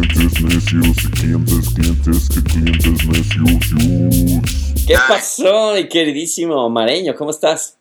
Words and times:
clientes 0.00 0.40
necios, 0.42 0.96
clientes, 1.12 1.68
clientes, 1.74 2.28
clientes 2.44 3.06
necios. 3.06 4.86
¿Qué 4.86 4.94
pasó, 5.08 5.74
mi 5.74 5.88
queridísimo 5.88 6.68
Mareño? 6.70 7.14
¿Cómo 7.14 7.30
estás? 7.30 7.76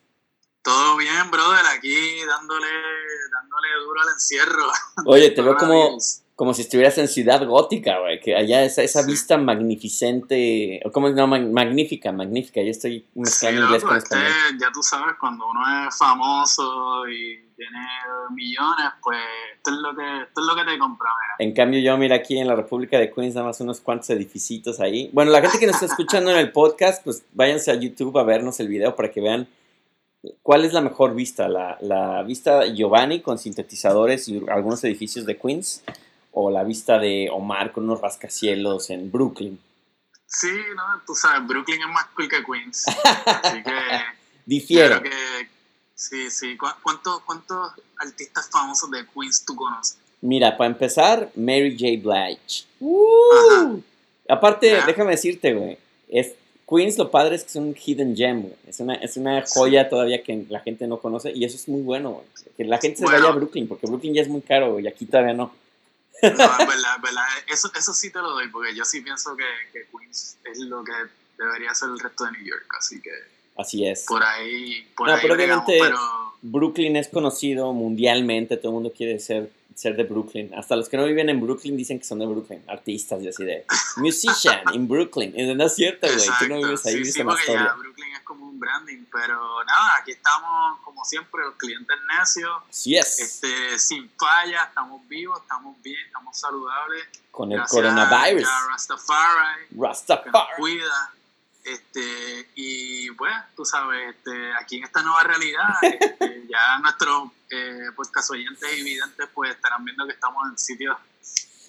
Todo 0.64 0.98
bien, 0.98 1.32
brother, 1.32 1.66
aquí 1.76 2.20
dándole, 2.28 2.68
dándole 3.32 3.68
duro 3.86 4.02
al 4.02 4.10
encierro. 4.14 4.66
Oye, 5.06 5.32
te 5.32 5.42
veo 5.42 5.56
como, 5.56 5.98
como 6.36 6.54
si 6.54 6.62
estuvieras 6.64 6.98
en 6.98 7.08
Ciudad 7.08 7.46
Gótica, 7.48 8.00
güey, 8.00 8.20
que 8.20 8.36
allá 8.36 8.64
esa, 8.64 8.84
esa 8.84 9.04
vista 9.04 9.38
magnificente, 9.38 10.82
o 10.86 10.92
como 10.92 11.10
no, 11.10 11.28
mag- 11.28 11.50
magnífica, 11.52 12.12
magnífica, 12.12 12.62
yo 12.62 12.70
estoy 12.72 13.00
Sí, 13.00 13.06
mezclando 13.20 13.62
inglés 13.64 13.82
loco, 13.84 13.90
con 13.94 13.98
este, 13.98 14.16
ya 14.60 14.70
tú 14.74 14.84
sabes, 14.84 15.16
cuando 15.20 15.48
uno 15.50 15.62
es 15.88 15.98
famoso 15.98 17.08
y 17.08 17.40
tiene 17.62 17.80
millones, 18.34 18.86
pues 19.04 19.20
esto 19.56 19.70
es 19.70 19.78
lo 19.78 19.96
que, 19.96 20.24
esto 20.24 20.42
es 20.42 20.48
lo 20.48 20.56
que 20.56 20.72
te 20.72 20.80
compra, 20.80 21.10
mira. 21.22 21.36
En 21.38 21.54
cambio, 21.54 21.80
yo, 21.80 21.96
mira, 21.96 22.16
aquí 22.16 22.40
en 22.40 22.48
la 22.48 22.56
República 22.56 22.98
de 22.98 23.12
Queens, 23.12 23.36
nada 23.36 23.48
más 23.48 23.62
unos 23.62 23.82
cuantos 23.82 24.10
edificios 24.10 24.80
ahí. 24.80 25.12
Bueno, 25.14 25.32
la 25.32 25.42
gente 25.42 25.60
que 25.60 25.68
nos 25.68 25.76
está 25.76 25.86
escuchando 25.86 26.32
en 26.32 26.38
el 26.38 26.52
podcast, 26.52 27.04
pues 27.04 27.24
váyanse 27.34 27.70
a 27.70 27.76
YouTube 27.76 28.18
a 28.18 28.24
vernos 28.24 28.60
el 28.60 28.68
video 28.68 28.96
para 28.96 29.12
que 29.12 29.22
vean 29.22 29.48
cuál 30.42 30.66
es 30.66 30.74
la 30.74 30.82
mejor 30.82 31.14
vista. 31.14 31.48
La, 31.48 31.78
la 31.82 32.24
vista 32.24 32.66
Giovanni 32.66 33.22
con 33.22 33.38
sintetizadores 33.38 34.28
y 34.28 34.42
algunos 34.50 34.84
edificios 34.84 35.28
de 35.28 35.38
Queens, 35.38 35.84
o 36.32 36.50
la 36.50 36.64
vista 36.64 36.98
de 36.98 37.30
Omar 37.32 37.74
con 37.74 37.84
unos 37.84 38.02
rascacielos 38.02 38.90
en 38.90 39.12
Brooklyn. 39.12 39.60
Sí, 40.26 40.50
no, 40.76 40.84
tú 41.06 41.14
sabes, 41.14 41.46
Brooklyn 41.48 41.80
es 41.82 41.88
más 41.90 42.06
cool 42.16 42.28
que 42.28 42.44
Queens. 42.44 42.86
Así 43.26 43.62
que 43.62 43.72
Difiero. 44.48 45.00
creo 45.00 45.12
que 45.12 45.51
sí, 46.10 46.30
sí. 46.32 46.58
¿Cu- 46.58 46.68
¿Cuántos, 46.84 47.22
¿Cuántos 47.22 47.72
artistas 47.98 48.50
famosos 48.50 48.90
de 48.92 49.06
Queens 49.08 49.46
tú 49.46 49.56
conoces? 49.56 49.98
Mira, 50.22 50.56
para 50.58 50.70
empezar, 50.70 51.32
Mary 51.36 51.72
J. 51.80 52.02
Blige. 52.02 52.66
Ajá. 53.50 53.76
Aparte, 54.30 54.82
déjame 54.86 55.12
decirte, 55.12 55.54
güey. 55.54 55.78
Es, 56.10 56.34
Queens 56.70 56.98
lo 56.98 57.10
padre 57.12 57.36
es 57.36 57.44
que 57.44 57.50
es 57.50 57.56
un 57.56 57.76
hidden 57.76 58.16
gem, 58.16 58.42
güey. 58.44 58.56
Es 58.68 58.80
una, 58.80 58.96
es 58.96 59.18
una 59.18 59.44
joya 59.46 59.90
todavía 59.90 60.24
que 60.24 60.46
la 60.50 60.60
gente 60.62 60.88
no 60.88 61.00
conoce 61.00 61.32
y 61.32 61.44
eso 61.44 61.56
es 61.58 61.68
muy 61.68 61.82
bueno, 61.82 62.12
güey. 62.12 62.26
Que 62.56 62.64
la 62.66 62.78
gente 62.80 62.98
se 63.00 63.04
Bueno. 63.04 63.20
vaya 63.20 63.30
a 63.34 63.36
Brooklyn, 63.36 63.68
porque 63.68 63.88
Brooklyn 63.88 64.14
ya 64.14 64.22
es 64.22 64.28
muy 64.30 64.42
caro, 64.42 64.74
güey, 64.74 64.86
y 64.86 64.88
aquí 64.88 65.06
todavía 65.06 65.34
no. 65.34 65.54
No, 66.24 66.30
es 66.30 66.38
verdad, 66.38 66.96
es 66.98 67.02
verdad. 67.02 67.26
Eso, 67.52 67.72
eso 67.78 67.94
sí 67.94 68.12
te 68.12 68.20
lo 68.20 68.30
doy, 68.32 68.48
porque 68.50 68.76
yo 68.76 68.86
sí 68.86 69.02
pienso 69.02 69.36
que, 69.36 69.44
que 69.74 69.88
Queens 69.92 70.38
es 70.46 70.60
lo 70.60 70.84
que 70.84 70.92
debería 71.38 71.74
ser 71.74 71.90
el 71.90 72.00
resto 72.00 72.26
de 72.26 72.32
New 72.34 72.46
York. 72.46 72.68
Así 72.78 73.02
que 73.02 73.10
Así 73.58 73.86
es. 73.86 74.06
por 74.08 74.24
ahí, 74.24 74.88
por 74.96 75.08
No, 75.08 75.14
ahí 75.16 75.20
pero 75.22 75.34
obviamente- 75.36 75.78
pero 75.80 75.98
Brooklyn 76.42 76.96
es 76.96 77.08
conocido 77.10 77.72
mundialmente, 77.74 78.58
todo 78.58 78.70
el 78.70 78.74
mundo 78.76 78.94
quiere 78.96 79.20
ser, 79.20 79.52
ser 79.76 79.96
de 79.96 80.04
Brooklyn. 80.04 80.52
Hasta 80.56 80.76
los 80.76 80.90
que 80.90 80.98
no 80.98 81.06
viven 81.06 81.30
en 81.30 81.40
Brooklyn 81.42 81.78
dicen 81.78 82.00
que 82.00 82.06
son 82.06 82.20
de 82.20 82.26
Brooklyn, 82.26 82.64
artistas 82.68 83.22
y 83.22 83.28
así 83.30 83.44
de 83.44 83.66
musician 83.98 84.62
in 84.74 84.88
Brooklyn. 84.88 85.34
No 85.58 85.66
es 85.66 85.76
cierto, 85.76 86.08
güey, 86.08 86.30
tú 86.40 86.48
no 86.48 86.58
vives 86.58 86.86
ahí, 86.86 86.94
sí, 86.94 86.98
vives 87.00 87.14
sí, 87.46 87.52
en 87.52 87.54
ya. 87.60 87.74
Brooklyn 87.74 88.14
es 88.16 88.22
como 88.24 88.46
un 88.48 88.60
branding, 88.60 89.04
pero 89.12 89.64
nada, 89.66 89.98
aquí 90.02 90.12
estamos 90.12 90.80
como 90.84 91.04
siempre, 91.06 91.42
los 91.46 91.56
clientes 91.56 91.96
necios, 92.18 92.52
Así 92.70 92.96
es, 92.96 93.20
este, 93.20 93.78
sin 93.80 94.10
falla, 94.20 94.64
estamos 94.64 95.08
vivos, 95.08 95.40
estamos 95.42 95.80
bien, 95.84 96.00
estamos 96.06 96.38
saludables. 96.38 97.06
con 97.32 97.52
el 97.52 97.58
Gracias 97.60 97.72
coronavirus. 97.82 98.48
a 98.48 98.68
Rastafari, 98.72 99.68
que 99.70 99.76
nos 99.76 99.88
Rastafari. 99.88 100.48
cuida. 100.58 101.12
Este, 101.64 102.50
y 102.56 103.12
pues, 103.12 103.34
tú 103.56 103.66
sabes, 103.66 104.16
este, 104.16 104.54
aquí 104.60 104.78
en 104.78 104.84
esta 104.84 105.02
nueva 105.04 105.24
realidad, 105.24 105.70
este, 105.82 106.48
ya 106.50 106.80
nuestros 106.80 107.30
eh, 107.50 107.88
podcast 107.96 108.32
oyentes 108.32 108.78
y 108.78 108.84
videntes 108.84 109.28
pues 109.34 109.52
estarán 109.52 109.84
viendo 109.86 110.06
que 110.06 110.14
estamos 110.14 110.50
en 110.50 110.58
sitios 110.58 110.98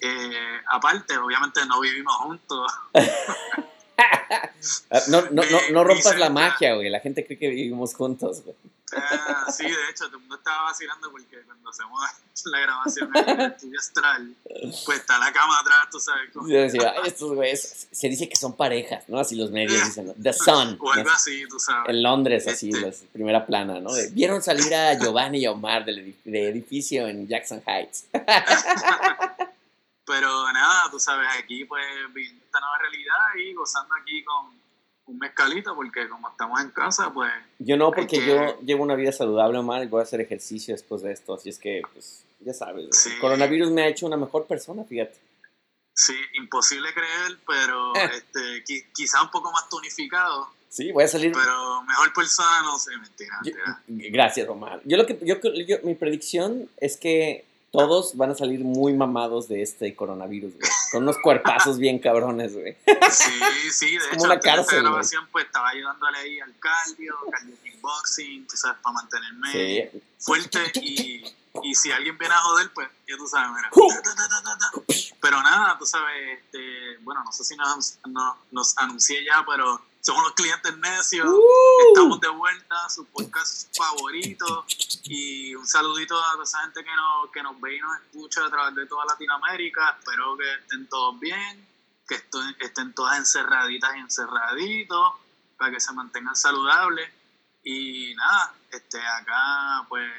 eh, 0.05 0.61
aparte, 0.67 1.17
obviamente 1.17 1.65
no 1.65 1.79
vivimos 1.79 2.13
juntos. 2.15 2.71
Ah, 4.91 4.99
No, 5.09 5.21
no, 5.31 5.43
no, 5.43 5.59
no 5.71 5.83
rompas 5.83 6.17
la 6.17 6.29
magia, 6.29 6.75
güey. 6.75 6.89
La 6.89 6.99
gente 6.99 7.25
cree 7.25 7.37
que 7.37 7.49
vivimos 7.49 7.93
juntos, 7.95 8.43
güey. 8.43 8.55
Ah, 8.95 9.47
sí, 9.51 9.63
de 9.63 9.71
hecho, 9.89 10.05
todo 10.05 10.17
el 10.17 10.19
mundo 10.19 10.35
estaba 10.35 10.63
vacilando 10.65 11.09
porque 11.11 11.41
cuando 11.45 11.67
hacemos 11.71 11.99
la 12.45 12.59
grabación 12.59 13.09
en 13.15 13.29
el 13.41 13.51
estudio 13.53 13.79
astral, 13.79 14.35
pues 14.85 14.99
está 14.99 15.17
la 15.17 15.33
cama 15.33 15.59
atrás, 15.59 15.87
tú 15.91 15.99
sabes. 15.99 16.29
"Ay, 16.95 17.07
estos 17.07 17.33
güeyes, 17.33 17.87
se 17.91 18.07
dice 18.09 18.29
que 18.29 18.35
son 18.35 18.55
parejas, 18.55 19.03
¿no? 19.07 19.17
Así 19.19 19.35
los 19.35 19.49
medios 19.49 19.73
dicen. 19.85 20.13
The 20.21 20.31
Sun. 20.33 20.77
O 20.79 20.91
algo 20.93 21.09
así, 21.09 21.43
tú 21.49 21.59
sabes. 21.59 21.89
En 21.89 22.03
Londres, 22.03 22.47
así, 22.47 22.69
Este. 22.69 22.81
las- 22.81 22.97
primera 23.11 23.45
plana, 23.47 23.79
¿no? 23.79 23.89
Vieron 24.11 24.43
salir 24.43 24.73
a 24.75 24.93
Giovanni 24.99 25.39
y 25.39 25.47
Omar 25.47 25.85
del 25.85 26.05
edif- 26.05 26.23
de 26.23 26.49
edificio 26.49 27.07
en 27.07 27.27
Jackson 27.27 27.63
Heights. 27.65 28.05
Pero 30.05 30.51
nada, 30.51 30.89
tú 30.91 30.99
sabes, 30.99 31.27
aquí 31.39 31.63
pues 31.65 31.83
viviendo 32.13 32.43
esta 32.43 32.59
nueva 32.59 32.77
realidad 32.79 33.15
y 33.43 33.53
gozando 33.53 33.93
aquí 34.01 34.23
con 34.23 34.61
un 35.05 35.17
mezcalito, 35.19 35.75
porque 35.75 36.07
como 36.09 36.29
estamos 36.29 36.61
en 36.61 36.71
casa, 36.71 37.11
pues 37.13 37.31
Yo 37.59 37.77
no, 37.77 37.91
porque 37.91 38.07
que- 38.19 38.25
yo 38.25 38.59
llevo 38.61 38.83
una 38.83 38.95
vida 38.95 39.11
saludable, 39.11 39.57
Omar, 39.59 39.83
y 39.83 39.87
voy 39.87 39.99
a 39.99 40.03
hacer 40.03 40.21
ejercicio 40.21 40.73
después 40.73 41.01
de 41.01 41.11
esto. 41.13 41.33
Así 41.33 41.49
es 41.49 41.59
que, 41.59 41.81
pues, 41.93 42.25
ya 42.39 42.53
sabes, 42.53 42.87
güey, 42.87 42.89
Sí. 42.93 43.11
el 43.13 43.19
coronavirus 43.19 43.71
me 43.71 43.83
ha 43.83 43.87
hecho 43.87 44.05
una 44.05 44.17
mejor 44.17 44.45
persona, 44.45 44.83
fíjate. 44.83 45.17
sí, 45.95 46.15
imposible 46.33 46.91
creer, 46.91 47.37
pero 47.45 47.95
Eh. 47.95 47.99
este, 48.23 48.63
qui- 48.65 48.83
quizá 48.95 49.21
un 49.21 49.29
poco 49.29 49.51
más 49.51 49.69
tonificado, 49.69 50.49
Sí, 50.67 50.91
voy 50.91 51.03
a 51.03 51.07
salir 51.07 51.31
pero 51.33 51.83
mejor 51.83 52.11
persona, 52.13 52.63
no 52.63 52.79
sé, 52.79 52.97
mentira, 52.97 53.35
Yo- 53.45 53.51
mentira. 53.87 54.09
gracias, 54.11 54.49
Omar. 54.49 54.81
Yo 54.85 54.97
lo 54.97 55.05
que 55.05 55.19
yo, 55.21 55.35
yo- 55.67 55.77
mi 55.83 55.93
predicción 55.93 56.67
es 56.77 56.97
que 56.97 57.45
todos 57.73 58.15
van 58.15 58.29
a 58.29 58.35
salir 58.35 58.59
muy 58.59 58.93
mamados 58.93 59.47
de 59.47 59.63
este 59.63 59.95
coronavirus, 59.95 60.53
güey. 60.53 60.71
Con 60.91 61.03
unos 61.03 61.17
cuerpazos 61.17 61.79
bien 61.79 61.97
cabrones, 61.97 62.53
güey. 62.53 62.77
Sí, 63.09 63.71
sí, 63.71 63.91
de 63.97 64.05
hecho, 64.13 64.25
una 64.25 64.35
de 64.35 64.41
cárcel, 64.41 64.81
grabación 64.83 65.27
pues 65.31 65.45
estaba 65.45 65.69
ayudándole 65.69 66.19
ahí 66.19 66.39
al 66.39 66.53
cardio, 66.59 67.15
cardio 67.31 67.55
kickboxing, 67.63 68.45
tú 68.47 68.55
sabes, 68.55 68.77
para 68.83 68.93
mantenerme 68.93 69.51
Sí. 69.91 70.01
fuerte 70.19 70.59
y, 70.75 71.23
y 71.63 71.73
si 71.73 71.91
alguien 71.91 72.15
viene 72.19 72.35
a 72.35 72.37
joder, 72.37 72.71
pues 72.75 72.87
ya 73.09 73.17
tú 73.17 73.25
sabes, 73.27 73.49
mira. 73.55 73.71
Pero 75.19 75.41
nada, 75.41 75.75
tú 75.79 75.85
sabes, 75.87 76.39
este, 76.43 76.97
bueno, 77.01 77.23
no 77.25 77.31
sé 77.31 77.43
si 77.43 77.55
nos, 77.55 77.97
no- 78.07 78.37
nos 78.51 78.77
anuncié 78.77 79.25
ya, 79.25 79.43
pero 79.47 79.81
somos 80.03 80.21
los 80.23 80.33
clientes 80.33 80.77
necios. 80.77 81.27
¡Uh! 81.27 81.87
Estamos 81.87 82.19
de 82.19 82.27
vuelta, 82.29 82.89
su 82.89 83.05
podcast 83.05 83.73
favorito. 83.75 84.65
Y 85.05 85.55
un 85.55 85.65
saludito 85.65 86.17
a 86.19 86.33
toda 86.33 86.43
esa 86.43 86.59
gente 86.63 86.83
que 86.83 86.89
nos, 86.93 87.31
que 87.31 87.41
nos 87.41 87.59
ve 87.61 87.77
y 87.77 87.79
nos 87.79 87.95
escucha 88.01 88.45
a 88.45 88.49
través 88.49 88.75
de 88.75 88.85
toda 88.85 89.05
Latinoamérica. 89.05 89.95
Espero 89.99 90.35
que 90.37 90.53
estén 90.61 90.87
todos 90.89 91.17
bien, 91.21 91.65
que 92.07 92.15
esto- 92.15 92.41
estén 92.59 92.93
todas 92.93 93.17
encerraditas 93.17 93.95
y 93.95 93.99
encerraditos, 93.99 95.13
para 95.57 95.71
que 95.71 95.79
se 95.79 95.93
mantengan 95.93 96.35
saludables. 96.35 97.09
Y 97.63 98.13
nada, 98.15 98.53
este, 98.71 98.99
acá 98.99 99.85
pues 99.87 100.11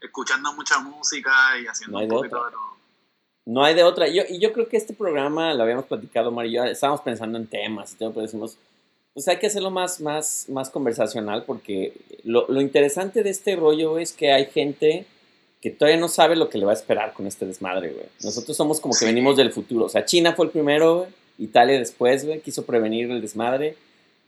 escuchando 0.00 0.52
mucha 0.54 0.80
música 0.80 1.56
y 1.60 1.66
haciendo 1.66 1.92
No 1.92 1.98
hay 2.00 2.04
un 2.06 2.10
poquito 2.10 2.36
otra. 2.38 2.50
de 2.50 2.56
todo. 2.56 2.76
No 3.46 3.64
hay 3.64 3.74
de 3.74 3.84
otra. 3.84 4.08
Yo, 4.08 4.22
y 4.28 4.40
yo 4.40 4.52
creo 4.52 4.68
que 4.68 4.76
este 4.76 4.94
programa 4.94 5.54
lo 5.54 5.62
habíamos 5.62 5.84
platicado, 5.86 6.32
yo. 6.44 6.64
Estábamos 6.64 7.02
pensando 7.02 7.38
en 7.38 7.46
temas 7.46 7.92
y 7.92 7.96
todo, 7.96 8.10
pero 8.10 8.22
decimos, 8.22 8.58
pues 9.18 9.26
hay 9.26 9.38
que 9.38 9.48
hacerlo 9.48 9.72
más, 9.72 10.00
más, 10.00 10.46
más 10.48 10.70
conversacional 10.70 11.42
porque 11.42 11.92
lo, 12.22 12.46
lo 12.46 12.60
interesante 12.60 13.24
de 13.24 13.30
este 13.30 13.56
rollo 13.56 13.98
es 13.98 14.12
que 14.12 14.30
hay 14.30 14.46
gente 14.46 15.06
que 15.60 15.70
todavía 15.70 15.98
no 15.98 16.06
sabe 16.06 16.36
lo 16.36 16.48
que 16.48 16.56
le 16.56 16.64
va 16.64 16.70
a 16.70 16.74
esperar 16.74 17.14
con 17.14 17.26
este 17.26 17.44
desmadre, 17.44 17.90
güey. 17.90 18.06
Nosotros 18.22 18.56
somos 18.56 18.78
como 18.78 18.94
que 18.96 19.06
venimos 19.06 19.36
del 19.36 19.50
futuro. 19.50 19.86
O 19.86 19.88
sea, 19.88 20.04
China 20.04 20.34
fue 20.34 20.46
el 20.46 20.52
primero, 20.52 20.98
güey. 20.98 21.08
Italia 21.36 21.80
después, 21.80 22.24
güey, 22.26 22.38
quiso 22.42 22.64
prevenir 22.64 23.10
el 23.10 23.20
desmadre. 23.20 23.74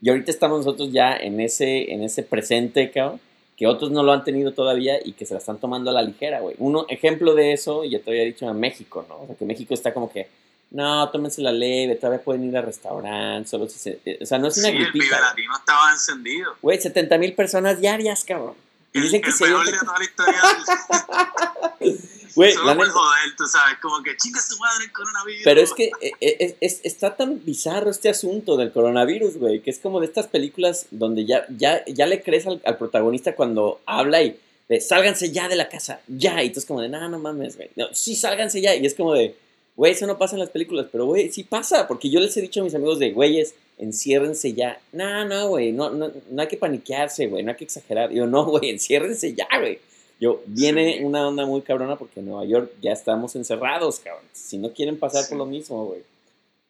Y 0.01 0.09
ahorita 0.09 0.29
estamos 0.29 0.65
nosotros 0.65 0.91
ya 0.91 1.15
en 1.15 1.39
ese, 1.39 1.93
en 1.93 2.03
ese 2.03 2.23
presente, 2.23 2.91
cabrón, 2.91 3.21
que 3.55 3.67
otros 3.67 3.91
no 3.91 4.03
lo 4.03 4.11
han 4.11 4.25
tenido 4.25 4.51
todavía 4.51 4.95
y 5.01 5.13
que 5.13 5.25
se 5.25 5.35
la 5.35 5.39
están 5.39 5.57
tomando 5.57 5.89
a 5.91 5.93
la 5.93 6.01
ligera, 6.01 6.41
güey. 6.41 6.57
Uno, 6.59 6.85
ejemplo 6.89 7.33
de 7.33 7.53
eso, 7.53 7.85
y 7.85 7.91
ya 7.91 7.99
te 7.99 8.09
había 8.09 8.23
dicho, 8.23 8.45
en 8.45 8.59
México, 8.59 9.05
¿no? 9.07 9.21
O 9.21 9.25
sea, 9.25 9.37
que 9.37 9.45
México 9.45 9.73
está 9.73 9.93
como 9.93 10.11
que, 10.11 10.27
no, 10.71 11.09
tómense 11.11 11.41
la 11.41 11.51
leve, 11.51 11.95
todavía 11.95 12.23
pueden 12.23 12.43
ir 12.45 12.57
a 12.57 12.61
restaurantes, 12.61 13.49
solo 13.51 13.67
si 13.69 13.77
se... 13.79 13.99
eh, 14.05 14.19
O 14.21 14.25
sea, 14.25 14.37
no 14.39 14.47
es 14.47 14.57
una 14.57 14.69
Sí, 14.69 14.75
el. 14.77 14.91
Vive. 14.91 15.07
Latino 15.09 15.53
estaba 15.57 15.91
encendido. 15.91 16.55
Güey, 16.61 16.81
70 16.81 17.17
mil 17.17 17.33
personas 17.33 17.79
diarias, 17.79 18.23
cabrón. 18.23 18.55
Y 18.93 18.97
El, 18.97 19.03
dicen 19.05 19.21
que 19.21 19.29
el 19.29 19.35
mejor 19.39 19.65
de 19.65 19.77
toda 19.77 19.97
la 19.99 20.03
historia 20.03 20.41
Güey, 22.33 22.53
Solo 22.53 22.65
la 22.67 22.75
por 22.77 22.89
joder, 22.89 23.35
tú 23.37 23.45
sabes, 23.45 23.77
como 23.81 24.01
que 24.03 24.15
chinga 24.15 24.39
su 24.39 24.57
madre 24.57 24.85
el 24.85 24.91
coronavirus. 24.93 25.41
Pero 25.43 25.59
es 25.61 25.73
que 25.73 25.91
eh, 26.01 26.11
eh, 26.21 26.37
es- 26.39 26.55
es- 26.61 26.79
está 26.85 27.15
tan 27.17 27.43
bizarro 27.43 27.89
este 27.91 28.07
asunto 28.09 28.55
del 28.55 28.71
coronavirus, 28.71 29.35
güey, 29.37 29.61
que 29.61 29.69
es 29.69 29.79
como 29.79 29.99
de 29.99 30.05
estas 30.05 30.27
películas 30.27 30.85
donde 30.91 31.25
ya, 31.25 31.45
ya, 31.49 31.83
ya 31.85 32.05
le 32.05 32.23
crees 32.23 32.47
al, 32.47 32.61
al 32.63 32.77
protagonista 32.77 33.35
cuando 33.35 33.81
habla 33.85 34.21
y 34.21 34.39
de 34.69 34.79
sálganse 34.79 35.31
ya 35.33 35.49
de 35.49 35.57
la 35.57 35.67
casa, 35.67 35.99
ya, 36.07 36.41
y 36.41 36.51
tú 36.51 36.59
es 36.61 36.65
como 36.65 36.79
de, 36.79 36.87
no, 36.87 37.09
no 37.09 37.19
mames, 37.19 37.57
güey, 37.57 37.69
no, 37.75 37.87
sí, 37.93 38.15
sálganse 38.15 38.61
ya, 38.61 38.73
y 38.75 38.85
es 38.85 38.95
como 38.95 39.13
de, 39.13 39.35
güey, 39.81 39.93
eso 39.93 40.05
no 40.05 40.15
pasa 40.15 40.35
en 40.35 40.41
las 40.41 40.51
películas, 40.51 40.85
pero 40.91 41.07
güey, 41.07 41.31
sí 41.31 41.43
pasa, 41.43 41.87
porque 41.87 42.07
yo 42.07 42.19
les 42.19 42.37
he 42.37 42.41
dicho 42.41 42.61
a 42.61 42.63
mis 42.63 42.75
amigos 42.75 42.99
de, 42.99 43.13
güeyes, 43.13 43.55
enciérrense 43.79 44.53
ya, 44.53 44.79
no, 44.91 45.25
no, 45.25 45.47
güey, 45.47 45.71
no, 45.71 45.89
no, 45.89 46.11
no 46.29 46.39
hay 46.39 46.47
que 46.47 46.55
paniquearse, 46.55 47.25
güey, 47.25 47.41
no 47.41 47.49
hay 47.49 47.57
que 47.57 47.63
exagerar, 47.63 48.11
yo, 48.11 48.27
no, 48.27 48.45
güey, 48.45 48.69
enciérrense 48.69 49.33
ya, 49.33 49.47
güey. 49.57 49.81
Yo, 50.19 50.43
viene 50.45 51.03
una 51.03 51.27
onda 51.27 51.47
muy 51.47 51.63
cabrona 51.63 51.95
porque 51.95 52.19
en 52.19 52.27
Nueva 52.27 52.45
York 52.45 52.73
ya 52.79 52.91
estamos 52.91 53.35
encerrados, 53.35 53.99
cabrón. 54.01 54.23
Si 54.33 54.59
no 54.59 54.71
quieren 54.71 54.99
pasar 54.99 55.27
por 55.27 55.39
lo 55.39 55.47
mismo, 55.47 55.83
güey. 55.85 56.03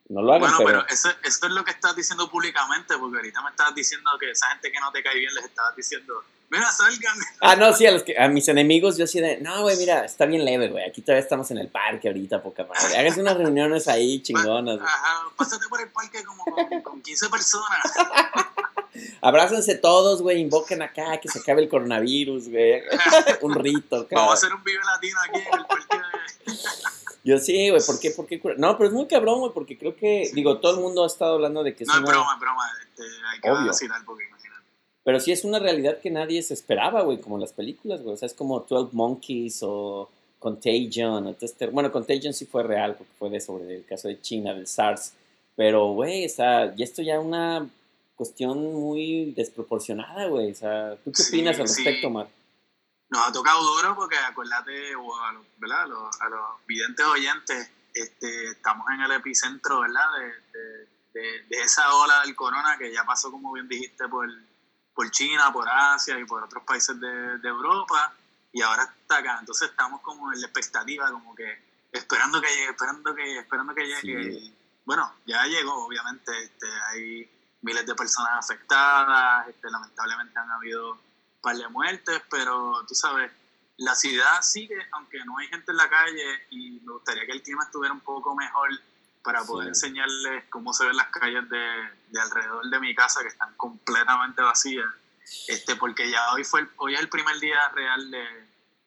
No 0.07 0.21
lo 0.21 0.31
hagan, 0.31 0.49
Bueno, 0.49 0.57
pero... 0.59 0.79
pero 0.87 0.93
eso, 0.93 1.09
eso 1.21 1.47
es 1.47 1.51
lo 1.51 1.65
que 1.65 1.71
estás 1.71 1.93
diciendo 1.93 2.31
públicamente, 2.31 2.97
porque 2.97 3.17
ahorita 3.17 3.41
me 3.41 3.49
estabas 3.49 3.75
diciendo 3.75 4.09
que 4.21 4.31
esa 4.31 4.47
gente 4.51 4.71
que 4.71 4.79
no 4.79 4.89
te 4.93 5.03
cae 5.03 5.19
bien 5.19 5.35
les 5.35 5.43
estabas 5.43 5.75
diciendo, 5.75 6.13
mira, 6.51 6.69
salgan. 6.71 7.17
Ah, 7.39 7.55
no, 7.55 7.73
sí, 7.73 7.85
a, 7.87 7.91
los 7.91 8.03
que, 8.03 8.15
a 8.19 8.27
mis 8.27 8.47
enemigos 8.47 8.97
yo 8.97 9.07
sí 9.07 9.19
de, 9.19 9.37
no, 9.41 9.61
güey, 9.63 9.77
mira, 9.77 10.05
está 10.05 10.25
bien 10.27 10.45
leve, 10.45 10.69
güey. 10.69 10.87
Aquí 10.87 11.01
todavía 11.01 11.23
estamos 11.23 11.49
en 11.51 11.57
el 11.57 11.69
parque 11.69 12.09
ahorita, 12.09 12.43
poca 12.43 12.65
madre. 12.65 12.97
Háganse 12.97 13.21
unas 13.21 13.37
reuniones 13.37 13.87
ahí 13.87 14.21
chingonas, 14.23 14.75
güey. 14.77 14.87
Ajá, 14.87 15.23
pásate 15.35 15.67
por 15.69 15.81
el 15.81 15.89
parque 15.89 16.23
como 16.23 16.43
con, 16.45 16.81
con 16.81 17.01
15 17.01 17.29
personas. 17.29 17.81
Abrácense 19.21 19.75
todos, 19.75 20.21
güey, 20.21 20.41
invoquen 20.41 20.81
acá 20.81 21.17
que 21.21 21.29
se 21.29 21.39
acabe 21.39 21.61
el 21.63 21.69
coronavirus, 21.69 22.49
güey. 22.49 22.81
Un 23.41 23.55
rito, 23.55 23.89
Vamos 23.95 24.05
a 24.05 24.09
cabrón. 24.09 24.33
hacer 24.33 24.53
un 24.53 24.63
vive 24.63 24.81
latino 24.85 25.19
aquí 25.21 25.39
en 25.39 25.59
el 25.59 25.65
parque. 25.65 25.97
Yo 27.23 27.37
sí, 27.37 27.69
güey, 27.69 27.81
¿por 27.85 27.99
qué? 27.99 28.11
¿Por 28.11 28.25
qué? 28.27 28.39
cura- 28.41 28.55
No, 28.57 28.75
pero 28.77 28.89
es 28.89 28.93
muy 28.93 29.07
cabrón, 29.07 29.39
güey, 29.39 29.53
porque 29.53 29.77
creo 29.77 29.95
que, 29.95 30.29
digo, 30.33 30.59
todo 30.59 30.75
el 30.75 30.81
mundo 30.81 31.03
ha 31.03 31.07
estado 31.07 31.35
hablando 31.35 31.63
de 31.63 31.73
que 31.75 31.83
es 31.83 31.87
No 31.87 31.95
es 31.95 32.01
broma, 32.01 32.33
es 32.33 32.39
broma. 32.39 32.63
Este, 32.81 33.03
hay 33.31 33.39
que 33.39 33.49
Obvio. 33.51 33.67
vacilar 33.67 34.01
porque 34.05 34.23
imagínate. 34.25 34.40
Pero 35.03 35.19
sí 35.19 35.31
es 35.31 35.43
una 35.43 35.59
realidad 35.59 35.99
que 35.99 36.11
nadie 36.11 36.43
se 36.43 36.53
esperaba, 36.53 37.01
güey, 37.01 37.19
como 37.19 37.37
las 37.37 37.53
películas, 37.53 38.01
güey. 38.01 38.13
O 38.13 38.17
sea, 38.17 38.27
es 38.27 38.33
como 38.33 38.59
12 38.59 38.89
Monkeys 38.95 39.59
o 39.63 40.09
Contagion. 40.39 41.27
o 41.27 41.35
este- 41.39 41.67
Bueno, 41.67 41.91
Contagion 41.91 42.33
sí 42.33 42.45
fue 42.45 42.63
real, 42.63 42.95
porque 42.95 43.13
fue 43.17 43.29
de 43.29 43.41
sobre 43.41 43.75
el 43.77 43.85
caso 43.85 44.07
de 44.07 44.21
China, 44.21 44.53
del 44.53 44.67
SARS. 44.67 45.13
Pero, 45.55 45.87
güey, 45.93 46.25
o 46.25 46.29
sea, 46.29 46.73
y 46.75 46.83
esto 46.83 47.01
ya 47.01 47.15
es 47.15 47.23
una 47.23 47.67
cuestión 48.15 48.57
muy 48.75 49.31
desproporcionada, 49.35 50.27
güey. 50.27 50.51
O 50.51 50.55
sea, 50.55 50.95
¿tú 51.03 51.11
qué 51.11 51.23
Sí, 51.23 51.35
opinas 51.37 51.59
al 51.59 51.67
sí. 51.67 51.83
respecto, 51.83 52.09
Mar? 52.09 52.27
Nos 53.09 53.27
ha 53.27 53.31
tocado 53.31 53.61
duro 53.63 53.95
porque 53.95 54.15
acuérdate, 54.17 54.95
o 54.95 55.15
a 55.17 55.33
los, 55.33 55.43
¿verdad? 55.57 55.81
A 55.83 55.87
los, 55.87 56.21
a 56.21 56.29
los 56.29 56.41
videntes 56.67 57.05
oyentes, 57.05 57.69
este, 57.93 58.51
estamos 58.51 58.85
en 58.93 59.01
el 59.01 59.11
epicentro, 59.11 59.81
¿verdad? 59.81 60.05
De, 60.19 60.59
de- 60.59 60.87
de- 61.13 61.43
de 61.49 61.61
esa 61.61 61.93
ola 61.95 62.21
del 62.25 62.35
corona 62.35 62.77
que 62.79 62.93
ya 62.93 63.03
pasó, 63.03 63.29
como 63.31 63.51
bien 63.51 63.67
dijiste, 63.67 64.07
por, 64.07 64.29
por 64.93 65.09
China, 65.11 65.51
por 65.51 65.67
Asia 65.69 66.19
y 66.19 66.25
por 66.25 66.43
otros 66.43 66.63
países 66.63 66.99
de, 66.99 67.37
de 67.37 67.49
Europa 67.49 68.13
y 68.51 68.61
ahora 68.61 68.83
está 68.83 69.17
acá. 69.17 69.37
Entonces 69.39 69.69
estamos 69.69 70.01
como 70.01 70.31
en 70.31 70.41
la 70.41 70.47
expectativa, 70.47 71.09
como 71.11 71.33
que 71.35 71.71
esperando 71.91 72.41
que 72.41 72.47
llegue, 72.47 72.69
esperando 72.69 73.15
que 73.15 73.23
llegue, 73.23 73.39
esperando 73.39 73.75
que 73.75 73.85
llegue. 73.85 74.39
Sí. 74.39 74.55
Bueno, 74.85 75.13
ya 75.25 75.45
llegó, 75.45 75.85
obviamente. 75.85 76.31
Este, 76.43 76.67
hay 76.89 77.29
miles 77.61 77.85
de 77.85 77.95
personas 77.95 78.31
afectadas, 78.39 79.47
este, 79.47 79.69
lamentablemente 79.69 80.37
han 80.39 80.51
habido 80.51 80.93
un 80.93 81.41
par 81.41 81.55
de 81.55 81.67
muertes, 81.69 82.21
pero 82.29 82.83
tú 82.87 82.95
sabes, 82.95 83.31
la 83.77 83.95
ciudad 83.95 84.41
sigue, 84.41 84.77
aunque 84.93 85.23
no 85.25 85.37
hay 85.37 85.47
gente 85.47 85.71
en 85.71 85.77
la 85.77 85.89
calle 85.89 86.47
y 86.49 86.79
me 86.83 86.93
gustaría 86.93 87.25
que 87.25 87.31
el 87.33 87.43
clima 87.43 87.63
estuviera 87.63 87.93
un 87.93 88.01
poco 88.01 88.35
mejor 88.35 88.69
para 89.23 89.43
poder 89.43 89.73
Sí. 89.75 89.85
enseñarles 89.87 90.45
cómo 90.49 90.73
se 90.73 90.85
ven 90.85 90.95
las 90.97 91.07
calles 91.07 91.47
de, 91.49 91.89
de 92.09 92.21
alrededor 92.21 92.65
de 92.69 92.79
mi 92.79 92.93
casa 92.95 93.21
que 93.21 93.27
están 93.27 93.53
completamente 93.55 94.41
vacías. 94.41 94.87
Este, 95.47 95.75
porque 95.75 96.09
ya 96.09 96.33
hoy 96.33 96.43
fue 96.43 96.61
el, 96.61 96.69
hoy 96.77 96.93
es 96.95 96.99
el 96.99 97.09
primer 97.09 97.39
día 97.39 97.69
real 97.69 98.11
de, 98.11 98.25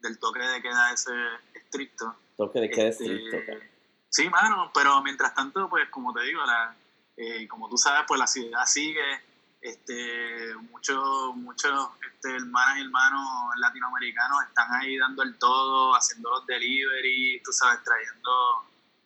del 0.01 0.19
toque 0.19 0.41
de 0.41 0.61
queda 0.61 0.93
ese 0.93 1.13
estricto. 1.55 2.17
Toque 2.37 2.61
de 2.61 2.71
queda 2.71 2.89
Este, 2.89 3.05
estricto. 3.05 3.67
Sí, 4.11 4.29
mano, 4.29 4.71
pero 4.75 5.03
mientras 5.03 5.35
tanto, 5.35 5.69
pues 5.69 5.89
como 5.91 6.13
te 6.13 6.23
digo, 6.23 6.45
la, 6.45 6.75
eh, 7.17 7.49
como 7.49 7.69
tú 7.69 7.77
sabes, 7.77 8.05
pues 8.07 8.19
la 8.21 8.27
ciudad 8.27 8.65
sigue, 8.67 9.23
este, 9.61 10.55
muchos 10.71 11.35
muchos 11.37 11.89
este, 12.07 12.37
hermanas 12.37 12.79
y 12.79 12.83
hermanos 12.83 13.27
latinoamericanos 13.57 14.43
están 14.49 14.73
ahí 14.75 14.97
dando 14.99 15.23
el 15.23 15.37
todo, 15.39 15.95
haciendo 15.95 16.31
los 16.31 16.47
delivery, 16.47 17.41
tú 17.45 17.51
sabes, 17.53 17.83
trayendo, 17.83 18.31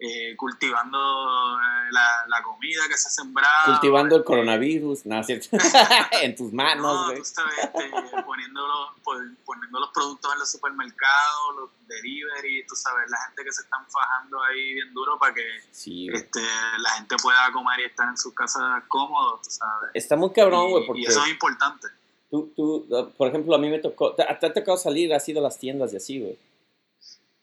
eh, 0.01 0.37
cultivando 0.37 0.97
eh, 0.99 1.89
la, 1.91 2.25
la 2.29 2.43
comida 2.43 2.83
que 2.89 2.97
se 2.97 3.09
ha 3.09 3.11
sembrado. 3.11 3.65
Cultivando 3.73 4.15
el 4.17 4.21
este, 4.21 4.27
coronavirus, 4.27 5.07
no, 5.07 5.23
¿cierto? 5.25 5.49
en 6.23 6.37
tus 6.37 6.53
manos, 6.53 7.09
no, 7.09 7.15
tú 7.15 7.25
sabes, 7.25 7.59
este, 7.59 7.91
poniendo, 8.25 8.67
los, 8.67 9.01
pon- 9.03 9.37
poniendo 9.45 9.81
los 9.81 9.91
productos 9.91 10.33
en 10.33 10.39
los 10.39 10.51
supermercados, 10.51 11.57
los 11.57 11.71
delivery, 11.89 12.65
tú 12.69 12.77
sabes, 12.77 13.11
la 13.11 13.19
gente 13.27 13.45
que 13.45 13.53
se 13.53 13.63
están 13.63 13.85
fajando 13.91 14.43
ahí 14.45 14.75
bien 14.75 14.93
duro 14.95 15.19
para 15.19 15.35
que 15.35 15.43
Sí, 15.73 16.09
este, 16.13 16.41
la 16.79 16.91
gente 16.91 17.17
pueda 17.21 17.51
comer 17.53 17.81
y 17.81 17.85
estar 17.85 18.09
en 18.09 18.17
sus 18.17 18.33
casas 18.35 18.83
cómodos, 18.89 19.43
tú 19.43 19.51
sabes. 19.51 19.91
Está 19.95 20.15
muy 20.17 20.31
cabrón, 20.33 20.71
güey, 20.71 20.87
porque... 20.87 21.01
y 21.03 21.05
eso 21.07 21.23
es 21.25 21.31
importante. 21.31 21.89
Tú, 22.31 22.53
tú, 22.55 22.87
por 23.17 23.29
ejemplo, 23.29 23.55
a 23.55 23.59
mí 23.59 23.71
me 23.71 23.79
tocó, 23.79 24.15
te, 24.15 24.23
te 24.23 24.47
ha 24.47 24.53
tocado 24.53 24.77
salir, 24.77 25.13
has 25.15 25.27
ido 25.29 25.41
a 25.41 25.43
las 25.45 25.59
tiendas 25.59 25.93
y 25.95 25.97
así, 25.97 26.21
güey. 26.21 26.39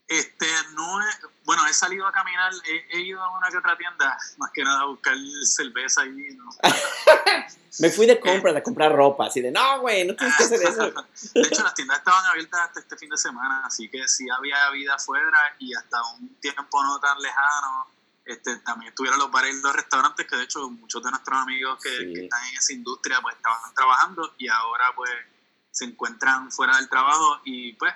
Este, 0.07 0.45
no 0.73 1.01
he, 1.01 1.05
bueno, 1.45 1.65
he 1.65 1.73
salido 1.73 2.05
a 2.05 2.11
caminar, 2.11 2.51
he, 2.65 2.97
he 2.97 3.01
ido 3.01 3.23
a 3.23 3.37
una 3.37 3.49
que 3.49 3.57
otra 3.57 3.75
tienda, 3.75 4.17
más 4.37 4.51
que 4.53 4.63
nada 4.63 4.81
a 4.81 4.85
buscar 4.85 5.15
cerveza 5.45 6.05
y 6.05 6.09
vino. 6.09 6.43
Me 7.79 7.89
fui 7.89 8.05
de 8.05 8.19
compras 8.19 8.55
a 8.55 8.63
comprar 8.63 8.93
ropa, 8.95 9.25
así 9.25 9.41
de, 9.41 9.51
no, 9.51 9.81
güey, 9.81 10.05
no 10.05 10.15
tienes 10.15 10.37
que 10.37 10.43
hacer 10.43 10.61
eso. 10.63 10.91
De 11.33 11.41
hecho, 11.41 11.61
las 11.63 11.73
tiendas 11.73 11.97
estaban 11.97 12.25
abiertas 12.27 12.61
hasta 12.61 12.79
este 12.79 12.95
fin 12.97 13.09
de 13.09 13.17
semana, 13.17 13.63
así 13.65 13.89
que 13.89 14.07
sí 14.07 14.25
había 14.29 14.69
vida 14.69 14.95
afuera 14.95 15.55
y 15.59 15.73
hasta 15.73 15.97
un 16.13 16.35
tiempo 16.39 16.83
no 16.83 16.99
tan 16.99 17.19
lejano. 17.19 17.87
Este, 18.23 18.55
también 18.57 18.89
estuvieron 18.89 19.19
los 19.19 19.29
bares 19.29 19.55
y 19.55 19.61
los 19.61 19.75
restaurantes, 19.75 20.25
que 20.25 20.35
de 20.35 20.43
hecho 20.43 20.69
muchos 20.69 21.03
de 21.03 21.11
nuestros 21.11 21.37
amigos 21.37 21.79
que, 21.83 21.89
Sí. 21.89 22.13
que 22.13 22.23
están 22.23 22.43
en 22.45 22.55
esa 22.57 22.73
industria 22.73 23.19
pues 23.21 23.35
estaban 23.35 23.73
trabajando 23.75 24.33
y 24.37 24.47
ahora 24.47 24.93
pues 24.95 25.11
se 25.69 25.85
encuentran 25.85 26.51
fuera 26.51 26.77
del 26.77 26.87
trabajo 26.89 27.41
y 27.43 27.73
pues 27.73 27.93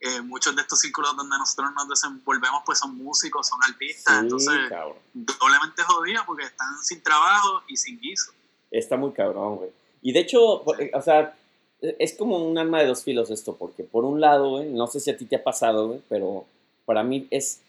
eh, 0.00 0.20
muchos 0.22 0.56
de 0.56 0.62
estos 0.62 0.80
círculos 0.80 1.14
donde 1.16 1.36
nosotros 1.38 1.70
nos 1.74 1.88
desenvolvemos 1.88 2.62
pues 2.64 2.78
son 2.78 2.96
músicos, 2.96 3.46
son 3.48 3.60
artistas, 3.62 4.14
Sí, 4.14 4.20
entonces 4.20 4.54
cabrón. 4.68 4.96
doblemente 5.12 5.82
jodidos 5.82 6.24
porque 6.26 6.44
están 6.44 6.82
sin 6.82 7.02
trabajo 7.02 7.62
y 7.68 7.76
sin 7.76 8.00
guiso. 8.00 8.32
Está 8.70 8.96
muy 8.96 9.12
cabrón, 9.12 9.56
güey. 9.56 9.70
Y 10.02 10.12
de 10.12 10.20
hecho, 10.20 10.62
por- 10.64 10.78
o 10.94 11.02
sea, 11.02 11.36
es 11.80 12.14
como 12.14 12.38
un 12.38 12.56
arma 12.58 12.80
de 12.80 12.86
dos 12.86 13.02
filos 13.04 13.30
esto, 13.30 13.56
porque 13.56 13.84
por 13.84 14.04
un 14.04 14.20
lado, 14.20 14.50
güey, 14.50 14.68
no 14.70 14.86
sé 14.86 15.00
si 15.00 15.10
a 15.10 15.16
ti 15.16 15.24
te 15.26 15.36
ha 15.36 15.44
pasado, 15.44 15.88
güey, 15.88 16.02
pero 16.08 16.46
para 16.86 17.02
mí 17.02 17.26
es, 17.30 17.60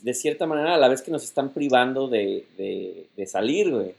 de 0.00 0.14
cierta 0.14 0.46
manera, 0.46 0.74
a 0.74 0.78
la 0.78 0.88
vez 0.88 1.02
que 1.02 1.10
nos 1.10 1.22
están 1.24 1.52
privando 1.52 2.08
de, 2.08 2.46
de, 2.56 3.08
de 3.16 3.26
salir, 3.26 3.70
güey, 3.70 3.94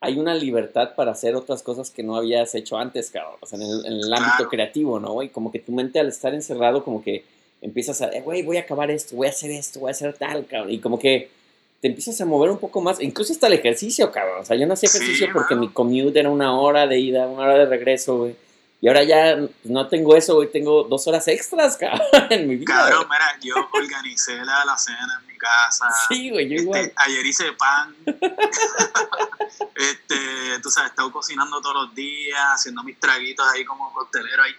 hay 0.00 0.18
una 0.18 0.34
libertad 0.34 0.94
para 0.94 1.12
hacer 1.12 1.34
otras 1.34 1.62
cosas 1.62 1.90
que 1.90 2.02
no 2.02 2.16
habías 2.16 2.54
hecho 2.54 2.76
antes, 2.76 3.10
cabrón. 3.10 3.36
O 3.40 3.46
sea, 3.46 3.58
en 3.58 3.64
el, 3.64 3.86
en 3.86 3.92
el 4.04 4.12
ámbito 4.12 4.48
creativo, 4.48 5.00
¿no, 5.00 5.12
güey? 5.12 5.30
Como 5.30 5.50
que 5.50 5.58
tu 5.58 5.72
mente 5.72 5.98
al 5.98 6.08
estar 6.08 6.34
encerrado, 6.34 6.84
como 6.84 7.02
que 7.02 7.24
empiezas 7.62 8.02
a, 8.02 8.08
eh, 8.10 8.20
güey, 8.20 8.42
voy 8.42 8.58
a 8.58 8.60
acabar 8.60 8.90
esto, 8.90 9.16
voy 9.16 9.26
a 9.26 9.30
hacer 9.30 9.50
esto, 9.50 9.80
voy 9.80 9.88
a 9.88 9.92
hacer 9.92 10.12
tal, 10.14 10.46
cabrón. 10.46 10.70
Y 10.70 10.78
como 10.80 10.98
que 10.98 11.30
te 11.80 11.88
empiezas 11.88 12.20
a 12.20 12.24
mover 12.26 12.50
un 12.50 12.58
poco 12.58 12.80
más, 12.80 13.00
incluso 13.00 13.32
hasta 13.32 13.46
el 13.46 13.54
ejercicio, 13.54 14.12
cabrón. 14.12 14.40
O 14.42 14.44
sea, 14.44 14.56
yo 14.56 14.66
no 14.66 14.74
hacía 14.74 14.88
Sí, 14.88 14.98
ejercicio 14.98 15.28
porque 15.32 15.54
mi 15.54 15.68
commute 15.70 16.20
era 16.20 16.30
una 16.30 16.58
hora 16.58 16.86
de 16.86 16.98
ida, 16.98 17.26
una 17.26 17.42
hora 17.44 17.58
de 17.58 17.66
regreso, 17.66 18.18
güey. 18.18 18.36
Y 18.82 18.88
ahora 18.88 19.02
ya 19.04 19.38
no 19.64 19.88
tengo 19.88 20.14
eso, 20.16 20.34
güey, 20.36 20.50
tengo 20.52 20.84
dos 20.84 21.06
horas 21.08 21.26
extras, 21.28 21.76
cabrón, 21.80 22.02
en 22.30 22.46
mi 22.46 22.56
vida. 22.56 22.66
Cabrón, 22.74 23.06
mira, 23.10 23.26
yo 23.42 23.54
organicé 23.72 24.34
la, 24.44 24.64
la 24.66 24.76
cena 24.76 25.18
en 25.22 25.26
mi 25.32 25.38
casa. 25.38 25.86
Sí, 26.08 26.30
güey, 26.30 26.46
yo 26.48 26.56
Este, 26.56 26.62
igual. 26.64 26.92
ayer 26.96 27.26
hice 27.26 27.44
pan. 27.58 27.96
este, 29.74 30.58
tú 30.62 30.70
sabes, 30.70 30.88
he 30.88 30.90
estado 30.92 31.12
cocinando 31.12 31.60
todos 31.60 31.74
los 31.86 31.94
días, 31.94 32.40
haciendo 32.54 32.82
mis 32.82 32.98
traguitos 33.00 33.46
ahí 33.48 33.64
como 33.64 33.92
coctelero 33.92 34.42
ahí. 34.42 34.54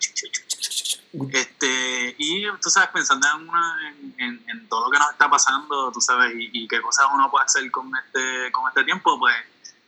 Este, 1.31 2.15
y 2.17 2.45
tú 2.61 2.69
sabes, 2.69 2.89
pensando 2.89 3.27
en, 3.35 3.49
una, 3.49 3.89
en, 3.89 4.15
en- 4.19 4.45
en 4.49 4.69
todo 4.69 4.85
lo 4.85 4.91
que 4.91 4.99
nos 4.99 5.11
está 5.11 5.29
pasando, 5.29 5.91
tú 5.91 6.01
sabes, 6.01 6.33
y, 6.35 6.49
y 6.53 6.67
qué 6.67 6.81
cosas 6.81 7.07
uno 7.13 7.29
puede 7.31 7.45
hacer 7.45 7.69
con 7.71 7.91
este, 7.95 8.51
con 8.51 8.67
este 8.67 8.83
tiempo, 8.83 9.17
pues, 9.17 9.35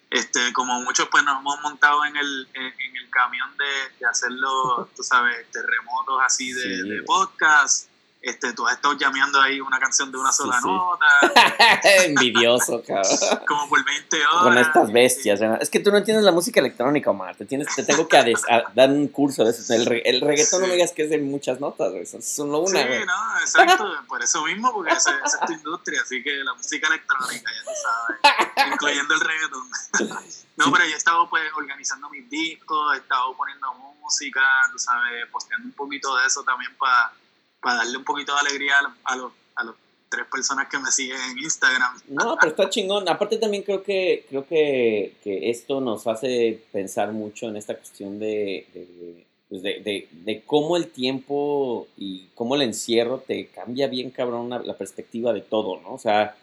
este, 0.09 0.51
como 0.53 0.81
muchos, 0.81 1.07
pues 1.09 1.23
nos 1.23 1.39
hemos 1.39 1.59
montado 1.61 2.03
en 2.05 2.15
el, 2.17 2.49
en, 2.53 2.63
en 2.65 2.97
el 2.97 3.09
camión 3.11 3.55
de, 3.57 3.97
de 3.99 4.05
hacerlo, 4.07 4.89
tú 4.95 5.03
sabes, 5.03 5.37
este, 5.39 5.59
remotos 5.61 6.19
así 6.25 6.51
de, 6.51 6.61
Sí. 6.61 6.89
de 6.89 7.03
podcast. 7.03 7.88
Este, 8.21 8.51
tú 8.51 8.67
has 8.67 8.73
estado 8.75 8.95
llameando 8.97 9.39
ahí 9.39 9.61
una 9.61 9.79
canción 9.79 10.11
de 10.11 10.17
una 10.17 10.33
sola 10.33 10.59
sí. 10.61 10.67
nota, 10.67 11.05
Envidioso, 12.05 12.83
cabrón. 12.85 13.05
como 13.47 13.69
por 13.69 13.83
20 13.85 14.25
horas. 14.27 14.43
Con 14.43 14.57
estas 14.57 14.91
bestias, 14.91 15.39
¿verdad? 15.39 15.59
Es 15.61 15.69
que 15.69 15.79
tú 15.79 15.89
no 15.89 15.97
entiendes 15.97 16.25
la 16.25 16.33
música 16.33 16.59
electrónica, 16.59 17.11
Omar. 17.11 17.35
Te, 17.37 17.45
tienes, 17.45 17.73
te 17.73 17.83
tengo 17.83 18.07
que 18.09 18.17
a- 18.17 18.63
dar 18.75 18.89
un 18.89 19.07
curso 19.07 19.45
de 19.45 19.51
eso. 19.51 19.73
El, 19.73 19.85
re- 19.85 20.01
el 20.05 20.19
reggaetón 20.19 20.61
no 20.61 20.67
me 20.67 20.73
digas 20.73 20.91
que 20.91 21.03
es 21.03 21.09
de 21.09 21.17
muchas 21.19 21.61
notas, 21.61 21.91
güey. 21.91 22.05
Son 22.05 22.21
solo 22.21 22.59
una, 22.59 22.81
sí, 22.81 22.87
güey. 22.87 23.05
no, 23.05 23.39
exacto, 23.39 23.89
por 24.07 24.21
eso 24.21 24.43
mismo, 24.43 24.73
porque 24.73 24.91
esa, 24.91 25.11
esa 25.25 25.39
es 25.39 25.45
tu 25.45 25.53
industria, 25.53 26.01
así 26.01 26.21
que 26.21 26.31
la 26.43 26.53
música 26.55 26.87
electrónica, 26.87 27.49
ya 27.53 27.63
tú 27.63 27.71
sabes, 27.81 28.73
incluyendo 28.73 29.13
el 29.13 29.19
reggaetón. 29.21 30.19
No, 30.59 30.73
pero 30.73 30.83
yo 30.83 30.93
he 30.93 30.97
estado 30.97 31.29
pues 31.29 31.43
organizando 31.55 32.09
mis 32.09 32.29
discos, 32.29 32.93
he 32.93 32.97
estado 32.97 33.33
poniendo 33.37 33.73
música, 34.01 34.41
tú 34.73 34.77
sabes, 34.77 35.25
posteando 35.31 35.67
un 35.67 35.71
poquito 35.71 36.13
de 36.17 36.27
eso 36.27 36.43
también 36.43 36.75
para 36.77 37.13
darle 37.63 37.97
un 37.97 38.03
poquito 38.03 38.33
de 38.33 38.39
alegría 38.41 38.73
a, 39.03 39.15
los- 39.15 39.31
a 39.55 39.63
los, 39.63 39.75
tres 40.09 40.25
personas 40.25 40.67
que 40.69 40.79
me 40.79 40.89
siguen 40.91 41.17
en 41.31 41.37
Instagram. 41.37 41.95
No, 42.07 42.35
pero 42.39 42.51
está 42.51 42.67
chingón. 42.69 43.07
Aparte 43.07 43.37
también 43.37 43.61
creo 43.63 43.83
que 43.83 44.25
creo 44.27 44.47
que, 44.47 45.13
que 45.23 45.51
esto 45.51 45.81
nos 45.81 46.07
hace 46.07 46.63
pensar 46.71 47.11
mucho 47.11 47.47
en 47.47 47.57
esta 47.57 47.75
cuestión 47.75 48.17
de, 48.17 48.65
de- 48.73 49.25
pues 49.49 49.61
de, 49.63 50.43
cómo 50.45 50.77
el 50.77 50.87
tiempo 50.89 51.87
y 51.97 52.27
cómo 52.35 52.55
el 52.55 52.61
encierro 52.61 53.19
te 53.19 53.47
cambia 53.47 53.87
bien, 53.87 54.11
cabrón, 54.11 54.49
la 54.49 54.77
perspectiva 54.77 55.33
de 55.33 55.41
todo, 55.41 55.79
¿no? 55.81 55.93
O 55.93 55.97
sea, 55.99 56.35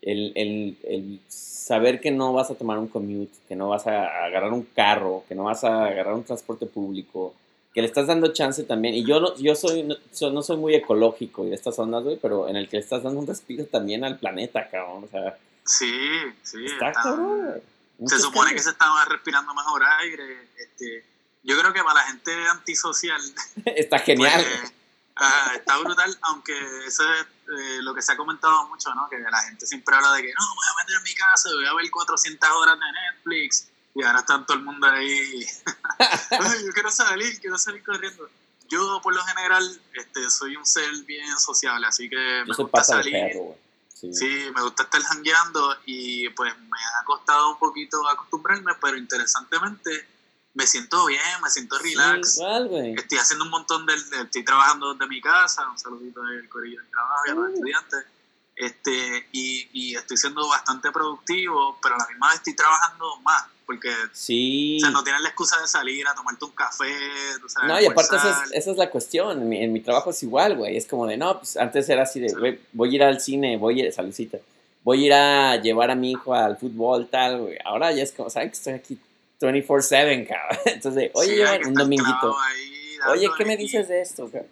el, 0.00 0.32
el, 0.34 0.76
el, 0.84 1.20
saber 1.28 2.00
que 2.00 2.10
no 2.10 2.32
vas 2.32 2.50
a 2.50 2.54
tomar 2.54 2.78
un 2.78 2.88
commute, 2.88 3.36
que 3.48 3.56
no 3.56 3.68
vas 3.68 3.86
a 3.86 4.24
agarrar 4.24 4.52
un 4.52 4.62
carro, 4.62 5.24
que 5.28 5.34
no 5.34 5.44
vas 5.44 5.64
a 5.64 5.84
agarrar 5.86 6.14
un 6.14 6.24
transporte 6.24 6.64
público, 6.64 7.34
que 7.76 7.82
le 7.82 7.88
estás 7.88 8.06
dando 8.06 8.32
chance 8.32 8.62
también. 8.64 8.94
Y 8.94 9.04
yo 9.04 9.20
no, 9.20 9.36
yo 9.36 9.54
soy, 9.54 9.82
no, 9.82 9.96
no 10.30 10.42
soy 10.42 10.56
muy 10.56 10.74
ecológico 10.74 11.44
y 11.44 11.50
de 11.50 11.56
estas 11.56 11.78
ondas, 11.78 12.02
güey, 12.04 12.16
pero 12.16 12.48
en 12.48 12.56
el 12.56 12.70
que 12.70 12.78
le 12.78 12.82
estás 12.82 13.02
dando 13.02 13.20
un 13.20 13.26
respiro 13.26 13.66
también 13.66 14.02
al 14.02 14.18
planeta, 14.18 14.66
cabrón. 14.70 15.04
O 15.04 15.08
sea, 15.08 15.36
Sí, 15.62 15.92
sí. 16.42 16.64
está 16.64 16.88
está- 16.88 17.02
cabrón, 17.02 17.60
güey. 17.98 18.08
se 18.08 18.18
supone 18.18 18.54
que 18.54 18.60
se 18.60 18.70
estaba 18.70 19.04
respirando 19.04 19.52
mejor 19.52 19.82
aire. 20.00 20.48
Este, 20.56 21.04
yo 21.42 21.58
creo 21.60 21.74
que 21.74 21.82
para 21.82 22.00
la 22.00 22.06
gente 22.06 22.32
antisocial 22.48 23.20
Está 23.66 23.98
genial. 23.98 24.42
pues, 24.42 24.72
ah, 25.16 25.52
está 25.54 25.76
brutal, 25.76 26.16
aunque 26.22 26.54
eso 26.86 27.02
es 27.12 27.20
eh, 27.20 27.82
lo 27.82 27.94
que 27.94 28.00
se 28.00 28.10
ha 28.12 28.16
comentado 28.16 28.66
mucho, 28.68 28.88
¿no? 28.94 29.06
Que 29.10 29.18
la 29.18 29.42
gente 29.42 29.66
siempre 29.66 29.94
habla 29.94 30.12
de 30.14 30.22
que 30.22 30.28
no, 30.32 30.54
voy 30.54 30.66
a 30.66 30.82
meter 30.82 30.96
en 30.96 31.02
mi 31.02 31.14
casa, 31.14 31.50
voy 31.54 31.66
a 31.66 31.74
ver 31.74 31.90
400 31.90 32.48
horas 32.52 32.76
de 32.78 32.86
Netflix. 32.90 33.68
Y 33.98 34.02
ahora 34.04 34.18
está 34.20 34.44
todo 34.44 34.58
el 34.58 34.62
mundo 34.62 34.86
ahí. 34.86 35.44
Ay, 36.30 36.64
yo 36.66 36.72
quiero 36.74 36.90
salir, 36.90 37.40
quiero 37.40 37.56
salir 37.56 37.82
corriendo. 37.82 38.28
Yo, 38.68 39.00
por 39.02 39.14
lo 39.14 39.22
general, 39.24 39.80
este, 39.94 40.28
soy 40.30 40.54
un 40.56 40.66
ser 40.66 40.90
bien 41.06 41.38
sociable, 41.38 41.86
así 41.86 42.08
que 42.10 42.16
me 42.16 42.46
Yo 42.48 42.52
soy 42.54 42.64
gusta 42.64 42.84
salir. 42.84 43.12
perro. 43.12 43.56
Sí. 43.94 44.12
Sí, 44.12 44.50
me 44.54 44.60
gusta 44.60 44.82
estar 44.82 45.00
jangueando 45.02 45.78
y 45.86 46.28
pues 46.30 46.52
me 46.58 46.78
ha 47.00 47.04
costado 47.04 47.52
un 47.52 47.58
poquito 47.58 48.06
acostumbrarme, 48.06 48.72
pero 48.82 48.98
interesantemente 48.98 50.06
me 50.52 50.66
siento 50.66 51.06
bien, 51.06 51.22
me 51.42 51.48
siento 51.48 51.78
relax. 51.78 52.34
Sí, 52.34 52.40
igual. 52.42 52.98
Estoy 52.98 53.16
haciendo 53.18 53.46
un 53.46 53.50
montón 53.52 53.86
de, 53.86 53.94
de- 53.94 54.22
estoy 54.24 54.44
trabajando 54.44 54.92
desde 54.92 55.06
mi 55.08 55.22
casa, 55.22 55.66
un 55.70 55.78
saludito 55.78 56.22
del 56.24 56.46
corillo 56.50 56.80
del 56.82 56.90
trabajo 56.90 57.22
y 57.26 57.30
a 57.30 57.34
los 57.34 57.48
Uh. 57.48 57.54
estudiantes. 57.54 58.04
Este, 58.56 59.28
y, 59.32 59.68
y 59.72 59.96
estoy 59.96 60.16
siendo 60.18 60.46
bastante 60.48 60.90
productivo, 60.90 61.78
pero 61.82 61.94
a 61.94 61.98
la 61.98 62.06
misma 62.08 62.28
vez 62.28 62.36
estoy 62.38 62.54
trabajando 62.56 63.16
más, 63.20 63.44
porque 63.66 63.90
Sí. 64.12 64.76
o 64.78 64.80
sea, 64.80 64.90
no 64.90 65.02
tienes 65.02 65.20
la 65.22 65.28
excusa 65.28 65.60
de 65.60 65.66
salir 65.66 66.06
a 66.06 66.14
tomarte 66.14 66.44
un 66.44 66.52
café, 66.52 66.86
sabes, 67.48 67.68
No, 67.68 67.80
y 67.80 67.86
aparte 67.86 68.16
esa 68.16 68.44
es, 68.44 68.52
esa 68.52 68.70
es 68.70 68.76
la 68.76 68.88
cuestión. 68.90 69.42
En 69.42 69.48
mi, 69.48 69.62
en 69.62 69.72
mi 69.72 69.80
trabajo 69.80 70.10
es 70.10 70.22
igual, 70.22 70.56
güey. 70.56 70.76
Es 70.76 70.86
como 70.86 71.06
de, 71.06 71.16
no, 71.16 71.38
pues 71.38 71.56
antes 71.56 71.88
era 71.88 72.02
así 72.04 72.20
de, 72.20 72.32
güey, 72.32 72.58
voy 72.72 72.90
a 72.90 72.94
ir 72.94 73.02
al 73.02 73.20
cine, 73.20 73.56
voy 73.56 73.80
a 73.80 73.86
ir, 73.86 73.92
saludcita, 73.92 74.38
voy 74.84 75.02
a 75.02 75.06
ir 75.06 75.12
a 75.12 75.56
llevar 75.60 75.90
a 75.90 75.94
mi 75.96 76.12
hijo 76.12 76.32
al 76.32 76.56
fútbol, 76.56 77.08
tal, 77.08 77.40
güey. 77.42 77.58
Ahora 77.64 77.90
ya 77.92 78.02
es 78.04 78.12
como, 78.12 78.30
¿saben 78.30 78.50
que 78.50 78.56
estoy 78.56 78.72
aquí 78.74 78.98
24-7, 79.40 80.26
cabrón? 80.28 80.58
Entonces, 80.66 81.10
oye, 81.14 81.44
Sí, 81.46 81.68
un 81.68 81.74
dominguito. 81.74 82.36
ahí 82.38 82.72
Oye, 83.10 83.28
¿qué 83.36 83.44
me 83.44 83.56
dices 83.56 83.88
de 83.88 84.00
esto? 84.00 84.24
cabrón? 84.30 84.48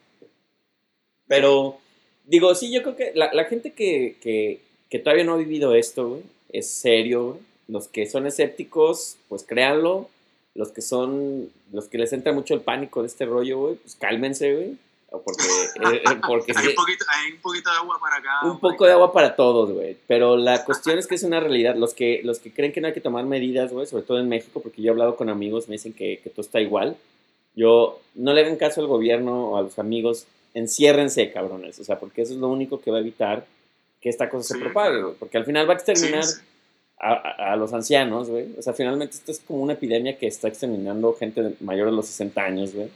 Pero, 1.26 1.78
digo, 2.25 2.54
sí, 2.54 2.71
yo 2.73 2.83
creo 2.83 2.97
que 2.97 3.12
la, 3.14 3.33
la 3.33 3.44
gente 3.44 3.73
que, 3.73 4.16
que, 4.21 4.61
que 4.90 4.99
todavía 4.99 5.25
no 5.25 5.35
ha 5.35 5.38
vivido 5.38 5.75
esto, 5.75 6.09
güey, 6.09 6.23
es 6.50 6.71
serio, 6.71 7.25
güey. 7.33 7.40
Los 7.68 7.88
que 7.88 8.06
son 8.06 8.26
escépticos, 8.26 9.16
pues 9.28 9.44
créanlo. 9.44 10.09
Los 10.54 10.71
que 10.71 10.83
son, 10.83 11.50
los 11.73 11.88
que 11.88 11.99
les 11.99 12.12
entra 12.12 12.33
mucho 12.33 12.54
el 12.54 12.61
pánico 12.61 13.02
de 13.02 13.09
este 13.09 13.26
rollo, 13.26 13.59
güey, 13.59 13.75
pues 13.75 13.97
cálmense, 13.97 14.54
güey. 14.54 14.76
Porque, 15.11 15.42
eh, 15.42 15.97
eh, 15.97 16.21
porque 16.26 16.52
hay, 16.54 16.64
sí, 16.64 16.68
un 16.71 16.75
poquito, 16.75 17.04
hay 17.09 17.33
un 17.33 17.40
poquito 17.40 17.71
de 17.71 17.76
agua 17.76 17.99
para 18.00 18.16
acá. 18.16 18.47
un 18.47 18.61
poco 18.61 18.87
de 18.87 18.92
agua 18.92 19.12
para 19.12 19.37
todos, 19.37 19.73
güey. 19.73 19.97
Pero 20.06 20.37
la 20.37 20.64
cuestión 20.64 20.99
es 20.99 21.06
que 21.06 21.14
es 21.16 21.23
una 21.23 21.40
realidad. 21.40 21.76
Los 21.76 21.94
que, 21.94 22.21
los 22.25 22.38
que 22.38 22.52
creen 22.52 22.73
que 22.73 22.80
no 22.80 22.88
hay 22.88 22.92
que 22.94 23.00
tomar 23.00 23.25
medidas, 23.25 23.73
güey, 23.73 23.87
sobre 23.87 24.04
todo 24.04 24.18
en 24.18 24.28
México, 24.28 24.61
porque 24.61 24.83
yo 24.83 24.88
he 24.88 24.90
hablado 24.90 25.16
con 25.16 25.28
amigos, 25.28 25.68
me 25.68 25.75
dicen 25.75 25.92
que, 25.92 26.21
que 26.23 26.30
todo 26.30 26.42
está 26.42 26.61
igual. 26.61 26.97
Yo, 27.54 28.00
no 28.14 28.33
le 28.33 28.42
hagan 28.42 28.56
caso 28.56 28.80
al 28.80 28.88
gobierno 28.88 29.50
o 29.50 29.56
a 29.56 29.62
los 29.62 29.78
amigos, 29.78 30.26
enciérrense, 30.54 31.30
cabrones. 31.33 31.78
O 31.78 31.85
sea, 31.85 31.99
porque 31.99 32.23
eso 32.23 32.33
es 32.33 32.38
lo 32.38 32.49
único 32.49 32.80
que 32.80 32.90
va 32.90 32.99
a 32.99 33.00
evitar 33.00 33.47
que 34.00 34.09
esta 34.09 34.28
cosa 34.28 34.54
se 34.54 34.61
propague, 34.61 35.02
güey. 35.02 35.14
Porque 35.14 35.38
al 35.38 35.44
final 35.44 35.68
va 35.68 35.75
a 35.75 35.78
sí. 35.78 36.40
A, 36.99 37.53
a- 37.53 37.57
los 37.57 37.73
ancianos, 37.73 38.29
güey. 38.31 38.55
O 38.59 38.63
sea, 38.63 38.73
finalmente 38.73 39.17
esto 39.17 39.33
es 39.33 39.41
como 39.41 39.63
una 39.63 39.75
epidemia 39.75 40.17
que 40.19 40.27
está 40.27 40.49
exterminando 40.49 41.13
gente 41.15 41.55
mayor 41.61 41.87
de 41.91 41.97
los 41.97 42.07
60 42.07 42.41
años, 42.41 42.75
güey. 42.75 42.89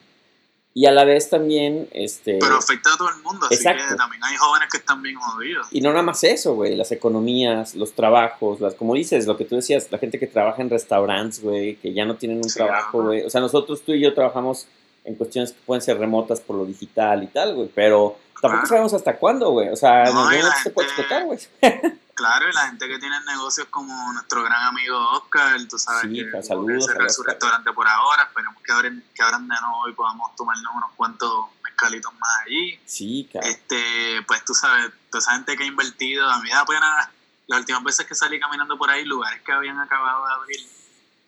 Y 0.75 0.87
a 0.87 0.93
la 0.93 1.05
vez 1.05 1.28
también, 1.28 1.88
este... 1.93 2.38
Pero 2.38 2.57
afecta 2.57 2.95
a 2.95 2.97
todo 2.97 3.09
el 3.09 3.21
mundo, 3.23 3.47
así 3.47 3.57
Exacto. 3.57 3.83
que 3.88 3.97
también 3.97 4.23
hay 4.23 4.37
jóvenes 4.37 4.69
que 4.71 4.76
están 4.76 5.02
bien 5.02 5.17
jodidos. 5.17 5.67
Y 5.73 5.81
no 5.81 5.90
nada 5.90 6.02
más 6.02 6.23
eso, 6.23 6.55
güey, 6.55 6.76
las 6.76 6.93
economías, 6.93 7.75
los 7.75 7.93
trabajos, 7.95 8.61
las, 8.61 8.75
como 8.75 8.95
dices, 8.95 9.26
lo 9.26 9.37
que 9.37 9.45
tú 9.45 9.57
decías, 9.57 9.90
la 9.90 9.99
gente 9.99 10.21
que 10.21 10.28
trabaja 10.28 10.62
en 10.62 10.71
restaurantes, 10.71 11.43
güey, 11.43 11.76
que 11.76 11.93
ya 11.93 12.05
no 12.05 12.14
tienen 12.17 12.38
un 12.38 12.49
Sí, 12.49 12.59
trabajo, 12.59 13.02
güey. 13.02 13.23
O 13.23 13.31
sea, 13.31 13.40
nosotros 13.40 13.83
tú 13.83 13.93
y 13.93 14.00
yo 14.00 14.14
trabajamos 14.14 14.69
en 15.05 15.17
cuestiones 15.17 15.52
que 15.52 15.59
pueden 15.67 15.83
ser 15.83 15.99
remotas 15.99 16.40
por 16.40 16.55
lo 16.55 16.64
digital 16.64 17.25
y 17.25 17.28
tal, 17.28 17.55
güey, 17.57 17.71
pero 17.75 18.17
tampoco 18.40 18.67
sabemos 18.67 18.95
hasta 18.95 19.17
cuándo, 19.17 19.50
güey. 19.50 19.71
O 19.71 19.76
sea, 19.76 20.05
No, 20.05 20.11
la 20.12 20.25
momento 20.25 20.49
se 20.62 20.71
puede 20.71 20.87
explotar, 20.88 21.25
güey. 21.25 21.38
Claro, 22.18 22.48
y 22.48 22.52
la 22.52 22.66
gente 22.66 22.88
que 22.88 22.98
tiene 22.98 23.16
negocios 23.26 23.68
como 23.70 24.12
nuestro 24.12 24.42
gran 24.42 24.60
amigo 24.64 24.98
Oscar, 25.12 25.56
tú 25.70 25.78
sabes 25.78 26.02
Sí, 26.02 26.16
que 26.25 26.30
que 26.32 26.42
saludos 26.42 26.87
cerrar 26.87 27.08
su 27.10 27.22
restaurante 27.22 27.72
por 27.72 27.87
ahora, 27.87 28.25
esperemos 28.25 28.60
que 28.60 28.72
abran, 28.72 29.04
que 29.14 29.22
abran 29.22 29.46
de 29.46 29.54
nuevo 29.60 29.88
y 29.88 29.92
podamos 29.92 30.34
tomarnos 30.34 30.75
unos 30.75 30.90
cuantos 30.96 31.46
mezcalitos 31.62 32.12
más 32.18 32.30
allí. 32.44 32.80
Sí, 32.87 33.30
cabrón. 33.32 33.50
Este, 33.52 34.22
pues 34.26 34.44
tú 34.44 34.52
sabes, 34.52 34.90
toda 35.10 35.20
esa 35.20 35.32
gente 35.34 35.56
que 35.56 35.62
ha 35.62 35.66
invertido, 35.66 36.28
a 36.28 36.38
mí 36.38 36.48
me 36.48 36.54
da 36.56 36.64
pena 36.66 37.08
las 37.46 37.60
últimas 37.60 37.84
veces 37.84 38.04
que 38.04 38.16
salí 38.16 38.40
caminando 38.40 38.76
por 38.76 38.90
ahí, 38.90 39.04
lugares 39.04 39.40
que 39.42 39.52
habían 39.52 39.78
acabado 39.78 40.26
de 40.26 40.32
abrir, 40.34 40.60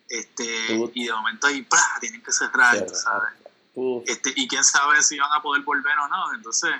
este, 0.09 0.73
y 0.93 1.05
de 1.05 1.13
momento 1.13 1.47
ahí, 1.47 1.61
¡plá! 1.61 1.79
tienen 2.01 2.21
que 2.21 2.33
cerrar, 2.33 2.73
tú 2.85 2.93
Cerrar. 2.93 3.01
sabes. 3.01 3.29
Uf. 3.75 4.03
Este, 4.07 4.33
y 4.35 4.45
quién 4.45 4.65
sabe 4.65 5.01
si 5.01 5.17
van 5.17 5.31
a 5.31 5.41
poder 5.41 5.61
volver 5.61 5.97
o 5.99 6.07
no, 6.09 6.33
entonces, 6.33 6.75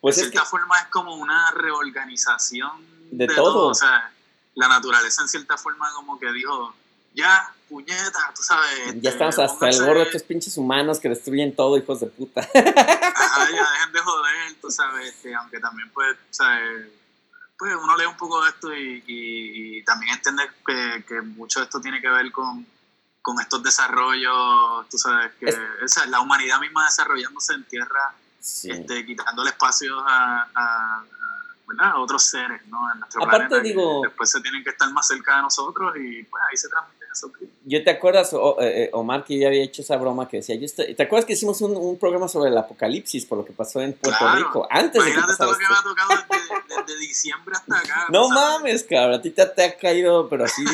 Pues 0.00 0.14
de 0.14 0.22
es 0.22 0.28
que, 0.28 0.32
cierta 0.34 0.48
forma 0.48 0.78
es 0.78 0.86
como 0.86 1.16
una 1.16 1.50
reorganización 1.50 2.95
De 3.10 3.26
de, 3.26 3.34
todo. 3.34 3.52
todo. 3.52 3.66
O 3.68 3.74
sea, 3.74 4.10
la 4.54 4.68
naturaleza 4.68 5.22
en 5.22 5.28
cierta 5.28 5.56
forma 5.58 5.90
como 5.94 6.18
que 6.18 6.30
dijo, 6.32 6.74
ya, 7.14 7.52
puñeta, 7.68 8.32
tú 8.34 8.42
sabes. 8.42 8.78
ya 8.86 8.92
este, 8.92 9.08
estamos 9.08 9.38
hasta 9.38 9.68
el 9.68 9.78
gorro 9.84 10.00
de 10.00 10.06
estos 10.06 10.22
pinches 10.22 10.56
humanos 10.56 10.98
que 11.00 11.08
destruyen 11.08 11.54
todo, 11.56 11.76
hijos 11.76 12.00
de 12.00 12.06
puta. 12.06 12.40
Ajá, 12.42 13.50
ya 13.50 13.70
dejen 13.72 13.92
de 13.92 14.00
joder, 14.00 14.54
tú 14.60 14.70
sabes, 14.70 15.08
este, 15.14 15.34
aunque 15.34 15.58
también 15.60 15.90
pues, 15.92 16.16
¿sabes? 16.30 16.88
pues 17.58 17.74
uno 17.82 17.96
lee 17.96 18.04
un 18.06 18.16
poco 18.18 18.42
de 18.44 18.50
esto 18.50 18.74
y, 18.74 19.02
y- 19.06 19.78
y 19.78 19.84
también 19.84 20.12
entiende 20.14 20.42
que, 20.66 21.04
que 21.08 21.22
mucho 21.22 21.60
de 21.60 21.64
esto 21.64 21.80
tiene 21.80 22.00
que 22.02 22.08
ver 22.10 22.30
con, 22.30 22.66
con 23.22 23.40
estos 23.40 23.62
desarrollos, 23.62 24.86
tú 24.90 24.98
sabes, 24.98 25.32
que 25.40 25.46
Es- 25.46 25.58
o 25.84 25.88
sea, 25.88 26.06
la 26.06 26.20
humanidad 26.20 26.60
misma 26.60 26.84
desarrollándose 26.84 27.54
en 27.54 27.64
tierra 27.64 28.14
Sí. 28.40 28.70
este, 28.70 29.04
quitándole 29.04 29.50
espacios 29.50 30.00
a- 30.06 30.48
a- 30.54 31.04
¿verdad? 31.66 32.00
otros 32.00 32.22
seres, 32.24 32.60
¿no? 32.68 32.90
En 32.92 33.00
nuestro 33.00 33.22
Aparte, 33.22 33.48
planeta, 33.48 33.60
digo- 33.68 34.00
después 34.04 34.30
se 34.30 34.40
tienen 34.40 34.62
que 34.64 34.70
estar 34.70 34.90
más 34.92 35.06
cerca 35.06 35.36
de 35.36 35.42
nosotros 35.42 35.94
y 35.96 36.22
pues 36.24 36.42
ahí 36.50 36.56
se 36.56 36.68
transmiten 36.68 37.08
esos. 37.12 37.32
Yo 37.64 37.82
te 37.82 37.90
acuerdas, 37.90 38.32
eh, 38.32 38.36
eh, 38.60 38.90
Omar, 38.92 39.24
que 39.24 39.38
yo 39.40 39.48
había 39.48 39.62
hecho 39.62 39.82
esa 39.82 39.96
broma 39.96 40.28
que 40.28 40.36
decía, 40.38 40.54
yo 40.56 40.64
estoy- 40.66 40.94
¿te 40.94 41.02
acuerdas 41.02 41.24
que 41.26 41.32
hicimos 41.32 41.60
un, 41.62 41.76
un 41.76 41.98
programa 41.98 42.28
sobre 42.28 42.50
el 42.50 42.56
apocalipsis 42.58 43.24
por 43.26 43.38
lo 43.38 43.44
que 43.44 43.52
pasó 43.52 43.80
en 43.80 43.94
Puerto 43.94 44.18
Claro. 44.18 44.36
Rico? 44.36 44.68
Antes 44.70 45.04
de 45.04 45.10
que 45.12 45.16
todo 45.20 45.52
lo 45.52 45.58
que 45.58 45.64
me 45.68 45.74
ha 45.74 45.82
tocado 45.82 46.10
desde, 46.30 46.84
desde 46.86 46.98
diciembre 47.00 47.54
hasta 47.56 47.78
acá. 47.78 48.06
No 48.10 48.28
sabes. 48.28 48.34
mames, 48.60 48.84
cabrón, 48.84 49.14
a 49.18 49.22
ti 49.22 49.30
te, 49.30 49.44
te 49.46 49.64
ha 49.64 49.76
caído, 49.76 50.28
pero 50.28 50.44
así, 50.44 50.64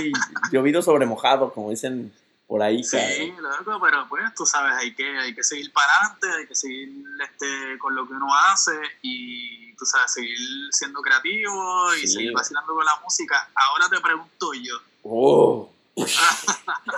llovido 0.51 0.83
sobre 0.83 1.07
mojado, 1.07 1.53
como 1.53 1.71
dicen 1.71 2.13
por 2.47 2.63
ahí, 2.63 2.85
Sí, 2.85 2.99
cabrón. 2.99 3.43
loco, 3.65 3.81
pero 3.83 4.07
pues 4.11 4.35
tú 4.35 4.45
sabes, 4.45 4.75
hay 4.75 4.95
que, 4.95 5.07
hay 5.19 5.35
que 5.35 5.43
seguir 5.43 5.73
para 5.73 5.87
adelante, 5.97 6.27
hay 6.39 6.47
que 6.47 6.55
seguir 6.55 6.91
este, 7.25 7.79
con 7.79 7.95
lo 7.95 8.07
que 8.07 8.13
uno 8.13 8.27
hace 8.35 8.73
y 9.01 9.62
tú 9.79 9.85
sabes, 9.87 10.13
seguir 10.13 10.39
siendo 10.73 11.01
creativo 11.03 11.95
y 11.95 12.01
Sí. 12.01 12.15
seguir 12.15 12.33
vacilando 12.33 12.75
con 12.75 12.85
la 12.85 12.99
música. 13.03 13.49
Ahora 13.55 13.89
te 13.89 14.01
pregunto 14.01 14.53
yo, 14.55 14.75
Oh. 15.05 15.69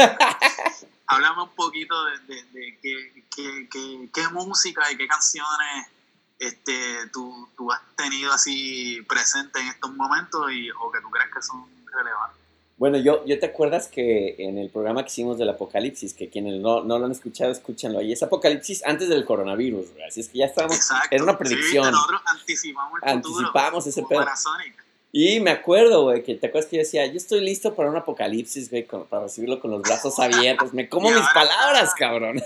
háblame 1.07 1.43
un 1.43 1.55
poquito 1.55 2.05
de, 2.05 2.19
de, 2.21 2.43
de 2.45 2.79
qué, 2.83 3.25
qué, 3.35 3.69
qué, 3.71 4.09
qué 4.13 4.29
música 4.29 4.91
y 4.93 4.97
qué 4.97 5.07
canciones 5.07 5.87
este, 6.39 7.09
tú, 7.13 7.49
tú 7.57 7.71
has 7.73 7.81
tenido 7.97 8.33
así 8.33 9.01
presente 9.09 9.61
en 9.61 9.69
estos 9.69 9.95
momentos 9.95 10.51
y, 10.53 10.71
o 10.71 10.91
que 10.91 11.01
tú 11.01 11.11
crees 11.11 11.31
que 11.33 11.43
son 11.43 11.65
relevantes. 11.87 12.41
Bueno, 12.77 12.99
yo, 12.99 13.25
yo 13.25 13.39
te 13.39 13.47
acuerdas 13.47 13.87
que 13.87 14.35
en 14.39 14.59
el 14.59 14.69
programa 14.69 15.03
que 15.05 15.09
hicimos 15.09 15.39
del 15.39 15.49
apocalipsis, 15.49 16.13
que 16.13 16.29
quienes 16.29 16.61
no, 16.61 16.83
no 16.83 16.99
lo 16.99 17.07
han 17.07 17.13
escuchado, 17.13 17.53
escúchenlo 17.53 18.01
ahí, 18.01 18.13
es 18.13 18.23
apocalipsis 18.25 18.85
antes 18.85 19.09
del 19.09 19.25
coronavirus, 19.25 19.93
güey, 19.93 20.05
así 20.05 20.21
es 20.21 20.29
que 20.29 20.39
ya 20.39 20.47
estábamos 20.47 20.77
Exacto. 20.77 21.09
era 21.13 21.23
una 21.23 21.39
predicción. 21.39 21.89
nosotros 21.91 22.21
anticipamos 22.27 23.01
el 23.05 23.23
futuro. 23.23 23.87
Ese 23.87 24.03
pedo. 24.03 24.25
Y 25.13 25.39
me 25.39 25.53
acuerdo, 25.53 26.03
güey, 26.03 26.25
que 26.25 26.35
te 26.35 26.49
acuerdas 26.49 26.69
que 26.69 26.77
yo 26.79 26.83
decía, 26.83 27.07
yo 27.07 27.17
estoy 27.17 27.41
listo 27.41 27.75
para 27.77 27.89
un 27.89 27.97
apocalipsis, 27.97 28.69
güey, 28.69 28.85
con- 28.85 29.07
para 29.07 29.23
recibirlo 29.23 29.61
con 29.61 29.71
los 29.71 29.81
brazos 29.81 30.19
abiertos. 30.19 30.75
Me 30.75 30.89
como 30.89 31.09
mis 31.13 31.25
palabras, 31.33 31.85
está- 31.85 31.95
cabrón. 31.97 32.43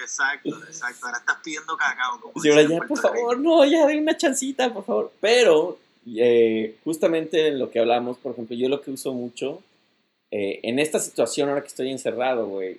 Exacto, 0.00 0.50
exacto. 0.68 1.06
Ahora 1.06 1.18
estás 1.18 1.36
pidiendo 1.42 1.76
cacao. 1.76 2.20
Como 2.20 2.40
Sí, 2.40 2.48
ahora 2.50 2.62
ya, 2.62 2.78
por 2.86 2.98
favor, 2.98 3.38
no, 3.40 3.64
ya, 3.64 3.80
dame 3.80 3.98
una 4.00 4.16
chancita, 4.16 4.72
por 4.72 4.84
favor. 4.84 5.12
Pero, 5.20 5.78
eh, 6.06 6.76
justamente 6.84 7.48
en 7.48 7.58
lo 7.58 7.70
que 7.70 7.78
hablamos, 7.78 8.18
por 8.18 8.32
ejemplo, 8.32 8.56
yo 8.56 8.68
lo 8.68 8.80
que 8.80 8.90
uso 8.90 9.12
mucho, 9.12 9.62
eh, 10.30 10.60
en 10.62 10.78
esta 10.78 10.98
situación 10.98 11.48
ahora 11.48 11.62
que 11.62 11.68
estoy 11.68 11.90
encerrado, 11.90 12.48
güey, 12.48 12.78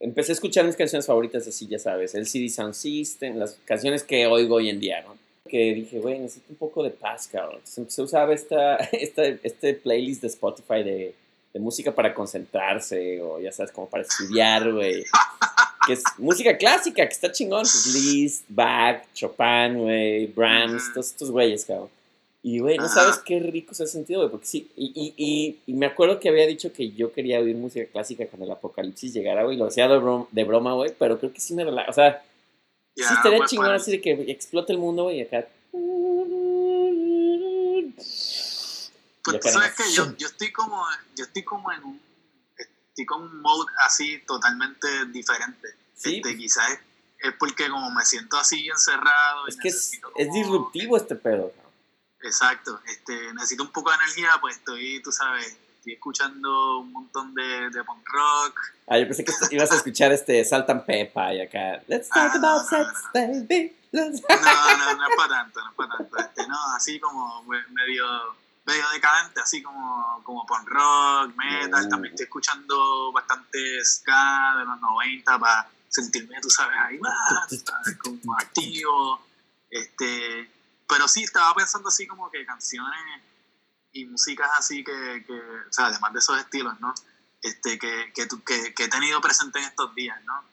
empecé 0.00 0.32
a 0.32 0.34
escuchar 0.34 0.64
mis 0.64 0.76
canciones 0.76 1.06
favoritas 1.06 1.46
así, 1.46 1.66
ya 1.66 1.78
sabes, 1.78 2.14
el 2.14 2.26
CD 2.26 2.48
Sound 2.48 2.74
System, 2.74 3.36
las 3.36 3.58
canciones 3.64 4.02
que 4.02 4.26
oigo 4.26 4.56
hoy 4.56 4.68
en 4.68 4.80
día, 4.80 5.02
¿no? 5.02 5.16
Que 5.48 5.74
dije, 5.74 5.98
güey, 5.98 6.18
necesito 6.18 6.46
un 6.50 6.56
poco 6.56 6.82
de 6.82 6.90
paz, 6.90 7.28
cabrón. 7.30 7.60
Entonces 7.76 8.14
esta, 8.30 8.76
esta, 8.92 9.24
este 9.24 9.74
playlist 9.74 10.22
de 10.22 10.28
Spotify 10.28 10.82
de, 10.82 11.14
de 11.52 11.60
música 11.60 11.94
para 11.94 12.14
concentrarse 12.14 13.20
o 13.20 13.40
ya 13.40 13.52
sabes, 13.52 13.72
como 13.72 13.88
para 13.88 14.02
estudiar, 14.02 14.72
güey. 14.72 15.04
Que 15.86 15.94
es 15.94 16.02
música 16.18 16.56
clásica, 16.56 17.06
que 17.06 17.12
está 17.12 17.30
chingón. 17.32 17.62
Pues 17.62 17.94
Liszt, 17.94 18.44
Bach, 18.48 19.02
Chopin, 19.14 19.78
güey, 19.78 20.26
Brahms, 20.26 20.92
todos 20.94 21.10
estos 21.10 21.30
güeyes, 21.30 21.64
cabrón. 21.64 21.90
Y, 22.44 22.58
güey, 22.58 22.76
no 22.76 22.86
Ajá. 22.86 22.94
sabes 22.94 23.18
qué 23.18 23.38
rico 23.38 23.72
se 23.72 23.84
ha 23.84 23.86
sentido, 23.86 24.20
güey, 24.20 24.30
porque 24.30 24.46
sí. 24.46 24.70
Y, 24.76 24.86
y, 24.94 25.14
y, 25.16 25.60
y 25.64 25.74
me 25.74 25.86
acuerdo 25.86 26.18
que 26.18 26.28
había 26.28 26.46
dicho 26.46 26.72
que 26.72 26.90
yo 26.90 27.12
quería 27.12 27.38
oír 27.38 27.54
música 27.56 27.86
clásica 27.90 28.26
cuando 28.26 28.46
el 28.46 28.50
apocalipsis 28.52 29.12
llegara, 29.14 29.44
güey. 29.44 29.56
Lo 29.56 29.66
hacía 29.66 29.86
de 29.86 29.96
broma, 29.98 30.26
de 30.32 30.44
broma, 30.44 30.72
güey, 30.74 30.92
pero 30.98 31.18
creo 31.20 31.32
que 31.32 31.40
sí 31.40 31.54
me 31.54 31.64
relaja. 31.64 31.88
O 31.88 31.92
sea, 31.92 32.22
Ya, 32.96 33.06
sí 33.08 33.14
estaría 33.14 33.38
pues, 33.38 33.50
chingón 33.50 33.66
pues, 33.68 33.82
así 33.82 33.92
de 33.92 34.00
que 34.00 34.12
explote 34.30 34.72
el 34.72 34.78
mundo, 34.78 35.04
güey, 35.04 35.18
y 35.18 35.22
acá. 35.22 35.46
Pues 39.24 39.38
tú 39.40 39.48
sabes 39.48 39.72
que 39.74 39.84
yo, 39.92 40.16
yo 40.16 40.26
estoy 40.26 40.50
como, 40.52 40.84
yo 41.16 41.24
estoy 41.24 41.44
como 41.44 41.70
en 41.72 41.84
un, 41.84 42.00
estoy 42.56 43.06
con 43.06 43.22
un 43.22 43.40
mode 43.40 43.70
así 43.86 44.20
totalmente 44.26 44.88
diferente. 45.12 45.68
Sí, 45.94 46.16
Este, 46.16 46.36
quizás 46.36 46.70
es, 46.72 46.78
es 47.28 47.34
porque 47.38 47.68
como 47.68 47.88
me 47.92 48.04
siento 48.04 48.36
así 48.36 48.66
encerrado. 48.68 49.46
es 49.46 49.56
que 49.56 49.68
es, 49.68 49.74
necesito 49.76 50.10
es 50.16 50.26
como- 50.26 50.38
disruptivo 50.38 50.96
este 50.96 51.14
pedo. 51.14 51.52
Exacto, 52.22 52.80
este, 52.86 53.32
necesito 53.34 53.62
un 53.64 53.70
poco 53.72 53.90
de 53.90 53.96
energía, 53.96 54.30
pues 54.40 54.56
estoy, 54.56 55.02
tú 55.02 55.10
sabes, 55.10 55.56
estoy 55.78 55.94
escuchando 55.94 56.78
un 56.78 56.92
montón 56.92 57.34
de, 57.34 57.68
de 57.70 57.82
punk 57.84 58.06
rock. 58.08 58.58
Ah, 58.86 58.98
yo 58.98 59.06
pensé 59.06 59.24
que 59.24 59.32
ibas 59.56 59.72
a 59.72 59.76
escuchar 59.76 60.12
este 60.12 60.44
Saltan 60.44 60.84
Pepa 60.86 61.34
y 61.34 61.40
acá. 61.40 61.82
Let's 61.88 62.08
talk 62.08 62.30
Ah, 62.34 62.36
about 62.36 62.62
no, 62.62 62.68
sex, 62.68 63.02
no. 63.04 63.10
baby. 63.12 63.76
Let's- 63.92 64.22
No, 64.28 64.76
no, 64.78 64.96
no 64.96 65.08
es 65.08 65.16
para 65.16 65.28
tanto, 65.28 65.60
no 65.64 65.70
es 65.70 65.76
para 65.76 65.96
tanto. 65.98 66.18
Este, 66.18 66.46
no, 66.46 66.56
así 66.76 67.00
como 67.00 67.42
me- 67.44 67.66
medio, 67.68 68.06
medio 68.64 68.88
decadente, 68.90 69.40
así 69.40 69.60
como, 69.62 70.22
como 70.22 70.46
punk 70.46 70.68
rock, 70.68 71.34
metal. 71.36 71.88
También 71.88 72.14
estoy 72.14 72.24
escuchando 72.24 73.10
bastante 73.12 73.84
ska 73.84 74.54
de 74.58 74.64
los 74.64 74.80
90 74.80 75.38
para 75.38 75.68
sentirme, 75.88 76.40
tú 76.40 76.48
sabes, 76.48 76.76
ahí 76.86 76.98
sabes, 77.66 77.98
como 77.98 78.34
activo. 78.38 79.26
Este, 79.68 80.50
pero 80.92 81.08
sí, 81.08 81.22
estaba 81.24 81.54
pensando 81.54 81.88
así 81.88 82.06
como 82.06 82.30
que 82.30 82.44
canciones 82.44 83.22
y 83.92 84.04
músicas 84.04 84.50
así 84.58 84.84
que, 84.84 85.24
que 85.26 85.32
o 85.32 85.72
sea, 85.72 85.86
además 85.86 86.12
de 86.12 86.18
esos 86.18 86.38
estilos, 86.38 86.78
¿no? 86.80 86.92
Este, 87.40 87.78
que, 87.78 88.12
que, 88.14 88.28
que, 88.46 88.74
que 88.74 88.84
he 88.84 88.88
tenido 88.88 89.20
presente 89.22 89.58
en 89.58 89.64
estos 89.64 89.94
días, 89.94 90.22
¿no? 90.24 90.44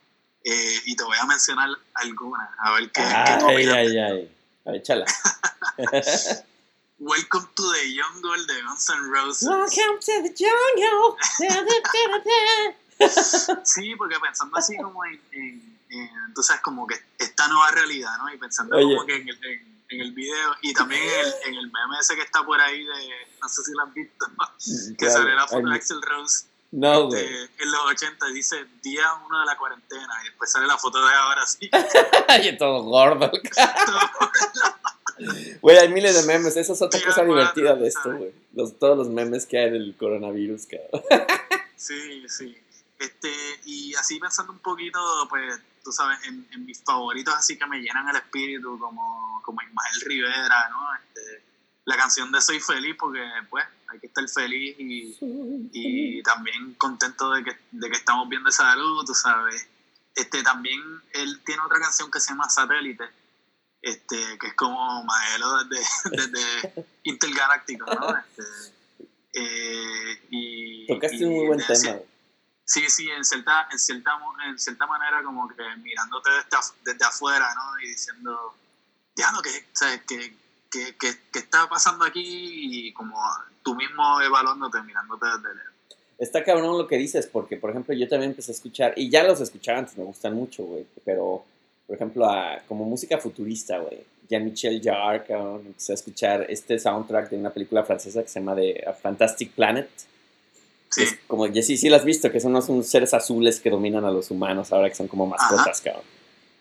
Eh, 0.45 0.81
y 0.85 0.95
te 0.95 1.03
voy 1.03 1.17
a 1.19 1.25
mencionar 1.25 1.69
algunas, 1.95 2.49
a 2.59 2.71
ver 2.71 2.89
qué, 2.91 3.01
qué 3.01 3.37
tú 3.39 3.47
Ay, 3.47 3.55
opinas. 3.55 3.75
ay, 3.75 3.97
ay. 3.99 4.35
A 4.65 4.71
ver, 4.71 4.79
échala. 4.79 5.05
Welcome 6.99 7.47
to 7.55 7.71
the 7.71 7.95
Jungle 7.95 8.45
de 8.45 8.61
Guns 8.61 8.89
N' 8.89 9.09
Roses. 9.11 9.47
Welcome 9.47 9.99
to 9.99 10.23
the 10.23 10.33
jungle. 10.37 11.17
Sí, 13.63 13.95
porque 13.95 14.19
pensando 14.19 14.57
así 14.57 14.75
como 14.77 15.05
en, 15.05 15.21
en, 15.31 15.79
en, 15.89 16.33
tú 16.33 16.43
sabes, 16.43 16.61
como 16.61 16.85
que 16.87 16.95
esta 17.17 17.47
nueva 17.47 17.71
realidad, 17.71 18.17
¿no? 18.17 18.33
Y 18.33 18.37
pensando 18.37 18.75
Oye. 18.75 18.95
como 18.95 19.05
que 19.05 19.15
en 19.15 19.29
en, 19.29 19.68
en 19.89 20.01
el 20.01 20.11
video 20.13 20.55
y 20.61 20.73
también 20.73 21.01
en 21.01 21.19
el, 21.19 21.33
en 21.47 21.55
el 21.55 21.65
meme 21.65 21.99
ese 21.99 22.15
que 22.15 22.21
está 22.21 22.43
por 22.43 22.59
ahí 22.61 22.83
de, 22.83 23.09
no 23.41 23.49
sé 23.49 23.63
si 23.63 23.71
lo 23.73 23.83
has 23.83 23.93
visto, 23.93 24.25
que 24.97 25.09
sale 25.09 25.33
la 25.33 25.47
foto 25.47 25.67
de 25.67 25.75
Axel 25.75 26.01
Rose 26.01 26.45
No, 26.71 27.09
de, 27.09 27.23
güey. 27.23 27.49
en 27.57 27.71
los 27.71 27.81
80 27.85 28.25
dice 28.27 28.65
día 28.83 29.05
uno 29.25 29.39
de 29.39 29.45
la 29.45 29.57
cuarentena 29.57 30.13
y 30.21 30.25
después 30.25 30.51
sale 30.51 30.67
la 30.67 30.77
foto 30.77 31.03
de 31.05 31.13
ahora 31.13 31.45
sí. 31.45 31.69
Ay, 32.27 32.57
todo 32.59 32.83
gordo. 32.83 33.31
Güey, 35.61 35.77
hay 35.77 35.89
miles 35.89 36.15
de 36.15 36.23
memes. 36.31 36.55
Esa 36.55 36.73
es 36.73 36.81
otra 36.81 37.01
cosa 37.03 37.23
divertida 37.23 37.75
de 37.75 37.87
esto, 37.87 38.15
güey. 38.15 38.31
Los, 38.53 38.79
todos 38.79 38.97
los 38.97 39.09
memes 39.09 39.45
que 39.45 39.57
hay 39.57 39.69
del 39.69 39.95
coronavirus, 39.97 40.67
cabrón. 40.67 41.03
Sí, 41.75 42.23
sí. 42.29 42.57
Este, 42.97 43.29
y 43.65 43.93
así 43.95 44.19
pensando 44.19 44.53
un 44.53 44.59
poquito, 44.59 44.99
pues, 45.29 45.59
tú 45.83 45.91
sabes, 45.91 46.19
en, 46.27 46.47
en 46.51 46.65
mis 46.65 46.83
favoritos 46.83 47.33
así 47.33 47.57
que 47.57 47.65
me 47.65 47.79
llenan 47.79 48.07
el 48.09 48.15
espíritu, 48.15 48.77
como, 48.79 49.41
como 49.43 49.61
Ismael 49.61 50.01
Rivera, 50.05 50.69
¿no? 50.69 50.95
Este, 50.95 51.43
la 51.85 51.97
canción 51.97 52.31
de 52.31 52.41
Soy 52.41 52.59
Feliz, 52.59 52.95
porque, 52.99 53.19
pues, 53.49 53.65
hay 53.87 53.99
que 53.99 54.07
estar 54.07 54.27
feliz 54.29 54.75
y, 54.77 55.17
y 55.73 56.23
también 56.23 56.75
contento 56.75 57.31
de 57.31 57.43
que, 57.43 57.57
de 57.71 57.89
que 57.89 57.97
estamos 57.97 58.29
viendo 58.29 58.49
esa 58.49 58.75
luz, 58.75 59.05
tú 59.05 59.15
sabes. 59.15 59.67
Este, 60.15 60.43
también 60.43 60.79
él 61.13 61.41
tiene 61.45 61.61
otra 61.63 61.79
canción 61.79 62.11
que 62.11 62.19
se 62.19 62.29
llama 62.29 62.49
Satélite, 62.49 63.05
este, 63.81 64.37
que 64.39 64.47
es 64.47 64.53
como 64.53 65.03
Maelo 65.03 65.63
desde, 65.63 65.85
desde 66.31 66.85
Intergaláctico, 67.03 67.85
¿no? 67.85 68.17
Este, 68.17 68.43
eh, 69.33 70.21
y, 70.29 70.87
Tocaste 70.87 71.17
y 71.17 71.23
un 71.23 71.33
muy 71.33 71.47
buen 71.47 71.59
tema. 71.59 71.99
Sí, 72.69 72.87
sí, 72.87 73.09
en 73.09 73.25
cierta, 73.25 73.67
en 73.71 73.79
cierta, 73.79 74.11
en 74.47 74.59
cierta 74.59 74.85
manera 74.85 75.23
como 75.23 75.47
que 75.47 75.55
mirándote 75.77 76.29
desde, 76.29 76.73
desde 76.85 77.03
afuera, 77.03 77.47
¿no? 77.55 77.79
Y 77.81 77.87
diciendo, 77.87 78.53
ya 79.15 79.31
no, 79.31 79.41
que, 79.41 79.49
¿sabes? 79.73 80.01
Que, 80.07 80.35
que, 80.69 80.95
que, 80.95 81.17
que 81.33 81.39
está 81.39 81.67
pasando 81.67 82.05
aquí 82.05 82.21
y 82.21 82.93
como 82.93 83.19
tú 83.63 83.73
mismo 83.73 84.21
evaluándote, 84.21 84.83
mirándote 84.83 85.25
desde 85.25 85.55
lejos. 85.55 85.73
Está 86.19 86.43
cabrón 86.43 86.77
lo 86.77 86.85
que 86.85 86.97
dices, 86.97 87.25
porque, 87.25 87.57
por 87.57 87.71
ejemplo, 87.71 87.95
yo 87.95 88.07
también 88.07 88.31
empecé 88.31 88.51
a 88.51 88.55
escuchar, 88.55 88.93
y 88.95 89.09
ya 89.09 89.23
los 89.23 89.41
escuchaba 89.41 89.79
antes, 89.79 89.97
me 89.97 90.03
gustan 90.03 90.35
mucho, 90.35 90.61
güey, 90.61 90.85
pero, 91.03 91.43
por 91.87 91.95
ejemplo, 91.95 92.29
a, 92.29 92.59
como 92.67 92.85
música 92.85 93.17
futurista, 93.17 93.79
güey, 93.79 94.05
Jean-Michel 94.29 94.79
Jarre, 94.83 95.25
cabrón, 95.25 95.63
empecé 95.65 95.93
a 95.93 95.95
escuchar 95.95 96.45
este 96.49 96.77
soundtrack 96.77 97.31
de 97.31 97.37
una 97.37 97.49
película 97.49 97.83
francesa 97.83 98.21
que 98.21 98.27
se 98.27 98.39
llama 98.39 98.53
The 98.53 98.93
Fantastic 99.01 99.53
Planet, 99.53 99.89
Sí, 100.91 101.03
Es 101.03 101.17
como, 101.27 101.45
ya 101.47 101.61
sí, 101.61 101.77
sí 101.77 101.87
lo 101.89 101.95
has 101.95 102.05
visto, 102.05 102.31
que 102.31 102.39
son 102.39 102.55
unos, 102.55 102.87
seres 102.87 103.13
azules 103.13 103.59
que 103.59 103.69
dominan 103.69 104.05
a 104.05 104.11
los 104.11 104.31
humanos 104.31 104.71
ahora 104.71 104.89
que 104.89 104.95
son 104.95 105.07
como 105.07 105.27
mascotas, 105.27 105.81
cabrón. 105.81 106.03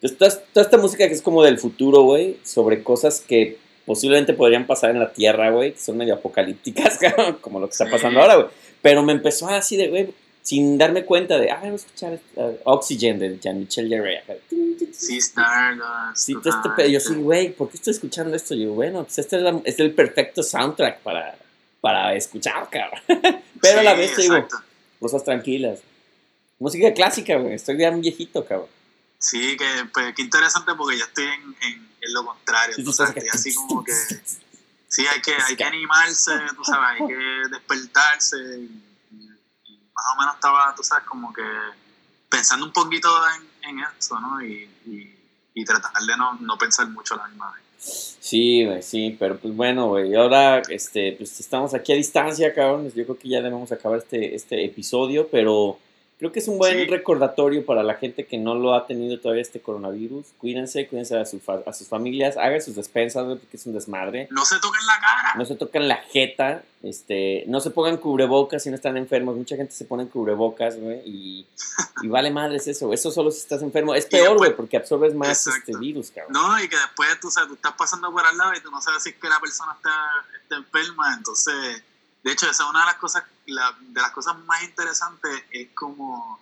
Entonces, 0.02 0.18
toda, 0.18 0.44
toda 0.52 0.64
esta 0.64 0.76
música 0.78 1.08
que 1.08 1.14
es 1.14 1.22
como 1.22 1.42
del 1.42 1.58
futuro, 1.58 2.02
güey, 2.02 2.36
sobre 2.44 2.82
cosas 2.82 3.20
que 3.26 3.56
posiblemente 3.86 4.34
podrían 4.34 4.66
pasar 4.66 4.90
en 4.90 5.00
la 5.00 5.12
Tierra, 5.12 5.50
güey, 5.50 5.72
que 5.72 5.80
son 5.80 5.96
medio 5.96 6.14
apocalípticas, 6.14 6.98
cabrón, 7.00 7.38
como 7.40 7.58
lo 7.58 7.66
que 7.68 7.72
está 7.72 7.86
Sí. 7.86 7.90
pasando 7.90 8.20
ahora, 8.20 8.34
güey. 8.36 8.46
Pero 8.82 9.02
me 9.02 9.12
empezó 9.12 9.48
así 9.48 9.76
de, 9.76 9.88
güey, 9.88 10.10
sin 10.42 10.78
darme 10.78 11.04
cuenta 11.04 11.38
de, 11.38 11.50
ah, 11.50 11.58
voy 11.62 11.70
a 11.70 11.74
escuchar 11.74 12.18
uh, 12.36 12.52
Oxygen 12.64 13.18
de 13.18 13.38
Jean-Michel 13.38 13.88
Jarre. 13.90 14.22
sí, 14.92 15.16
Stardust. 15.18 16.16
Sí, 16.16 16.34
este. 16.36 16.90
Yo 16.92 16.98
este, 16.98 17.14
sí, 17.14 17.20
güey, 17.20 17.50
¿por 17.52 17.68
qué 17.70 17.76
estoy 17.78 17.92
escuchando 17.92 18.36
esto? 18.36 18.54
Yo, 18.54 18.72
bueno, 18.72 19.04
pues 19.04 19.18
este 19.18 19.36
es, 19.36 19.42
la- 19.42 19.60
es 19.64 19.78
el 19.80 19.92
perfecto 19.92 20.42
soundtrack 20.42 21.00
para, 21.00 21.36
para 21.80 22.14
escuchar, 22.14 22.68
cabrón. 22.70 23.00
Pero 23.60 23.80
a 23.80 23.82
la 23.82 23.92
sí, 23.92 23.98
vez 23.98 24.14
te 24.16 24.22
digo, 24.22 24.48
cosas 25.00 25.24
tranquilas. 25.24 25.80
Música 26.58 26.92
clásica, 26.92 27.36
güey. 27.36 27.54
Estoy 27.54 27.76
bien 27.76 28.00
viejito, 28.00 28.44
cabrón. 28.44 28.68
Sí, 29.18 29.56
que, 29.56 29.66
pues, 29.92 30.14
qué 30.14 30.22
interesante 30.22 30.74
porque 30.74 30.98
yo 30.98 31.04
estoy 31.04 31.24
en, 31.24 31.42
en, 31.62 31.88
en 32.00 32.12
lo 32.14 32.24
contrario, 32.24 32.74
Sí, 32.76 32.84
tú 32.84 32.92
sí, 32.92 32.96
sabes, 32.98 33.12
sí. 33.14 33.18
estoy 33.18 33.38
así 33.38 33.54
como 33.68 33.84
que... 33.84 33.92
Sí, 34.90 35.06
hay 35.06 35.20
que, 35.20 35.34
hay 35.34 35.54
que 35.54 35.64
animarse, 35.64 36.32
tú 36.56 36.64
sabes, 36.64 37.00
hay 37.00 37.06
que 37.06 37.14
despertarse. 37.50 38.36
Y, 38.58 38.82
y- 39.66 39.90
más 39.94 40.04
o 40.14 40.20
menos 40.20 40.34
estaba, 40.36 40.74
tú 40.74 40.82
sabes, 40.82 41.04
como 41.06 41.32
que 41.32 41.42
pensando 42.28 42.64
un 42.66 42.72
poquito 42.72 43.08
en, 43.62 43.70
en 43.70 43.84
eso, 43.98 44.18
¿no? 44.20 44.40
Y, 44.42 44.64
y, 44.86 45.14
y 45.54 45.64
tratar 45.64 45.92
de 46.02 46.16
no, 46.16 46.34
no 46.34 46.56
pensar 46.56 46.88
mucho 46.88 47.14
a 47.14 47.18
la 47.18 47.28
misma 47.28 47.52
vez. 47.52 47.62
Sí, 47.78 48.64
güey, 48.66 48.82
sí, 48.82 49.16
pero 49.18 49.38
pues 49.38 49.54
bueno, 49.54 49.88
güey. 49.88 50.14
Ahora, 50.14 50.62
este, 50.68 51.12
pues 51.12 51.38
estamos 51.40 51.74
aquí 51.74 51.92
a 51.92 51.96
distancia, 51.96 52.52
cabrón. 52.52 52.92
Yo 52.94 53.04
creo 53.04 53.18
que 53.18 53.28
ya 53.28 53.40
debemos 53.40 53.70
acabar 53.72 53.98
este, 53.98 54.34
este 54.34 54.64
episodio, 54.64 55.28
pero 55.30 55.78
creo 56.18 56.32
que 56.32 56.40
es 56.40 56.48
un 56.48 56.58
buen 56.58 56.76
Sí. 56.76 56.84
recordatorio 56.86 57.64
para 57.64 57.82
la 57.82 57.94
gente 57.94 58.26
que 58.26 58.38
no 58.38 58.54
lo 58.54 58.74
ha 58.74 58.86
tenido 58.86 59.18
todavía 59.20 59.42
este 59.42 59.60
coronavirus. 59.60 60.26
Cuídense, 60.38 60.86
cuídense 60.88 61.16
a, 61.16 61.24
su 61.24 61.38
fa- 61.40 61.62
a 61.66 61.72
sus 61.72 61.88
familias, 61.88 62.36
hagan 62.36 62.60
sus 62.60 62.74
despensas, 62.74 63.24
porque 63.24 63.56
es 63.56 63.66
un 63.66 63.72
desmadre. 63.74 64.28
No 64.30 64.44
se 64.44 64.56
toquen 64.60 64.84
la 64.86 65.00
cara. 65.00 65.34
No 65.36 65.44
se 65.46 65.54
tocan 65.54 65.86
la 65.88 65.96
jeta, 65.96 66.62
este, 66.82 67.44
no 67.46 67.60
se 67.60 67.70
pongan 67.70 67.96
cubrebocas 67.98 68.62
si 68.62 68.70
no 68.70 68.74
están 68.76 68.96
enfermos. 68.96 69.36
Mucha 69.36 69.56
gente 69.56 69.72
se 69.74 69.84
pone 69.84 70.08
cubrebocas, 70.08 70.76
güey, 70.78 71.00
y, 71.06 71.46
y 72.02 72.08
vale 72.08 72.30
madres 72.30 72.66
eso. 72.68 72.92
Eso 72.92 73.10
solo 73.10 73.30
si 73.30 73.38
estás 73.38 73.62
enfermo. 73.62 73.94
Es 73.94 74.06
peor, 74.06 74.36
güey, 74.38 74.54
porque 74.56 74.76
absorbes 74.76 75.14
más 75.14 75.46
Exacto. 75.46 75.70
este 75.72 75.78
virus, 75.78 76.10
cabrón. 76.10 76.32
No, 76.32 76.62
y 76.62 76.68
que 76.68 76.76
después 76.76 77.08
tú, 77.20 77.30
sabes, 77.30 77.48
tú 77.48 77.54
estás 77.54 77.72
pasando 77.78 78.10
por 78.12 78.24
al 78.26 78.36
lado 78.36 78.52
y 78.56 78.60
tú 78.60 78.70
no 78.70 78.80
sabes 78.80 79.02
si 79.02 79.10
es 79.10 79.16
que 79.16 79.28
la 79.28 79.38
persona 79.40 79.72
está, 79.76 79.90
está 80.42 80.56
enferma. 80.56 81.14
Entonces, 81.16 81.82
de 82.28 82.34
hecho, 82.34 82.50
esa 82.50 82.64
es 82.64 82.68
una 82.70 82.80
de 82.80 82.86
las 82.86 82.96
cosas, 82.96 83.24
la- 83.46 83.74
de 83.80 84.00
las 84.00 84.10
cosas 84.12 84.36
más 84.46 84.62
interesantes 84.62 85.30
es 85.50 85.68
como 85.74 86.38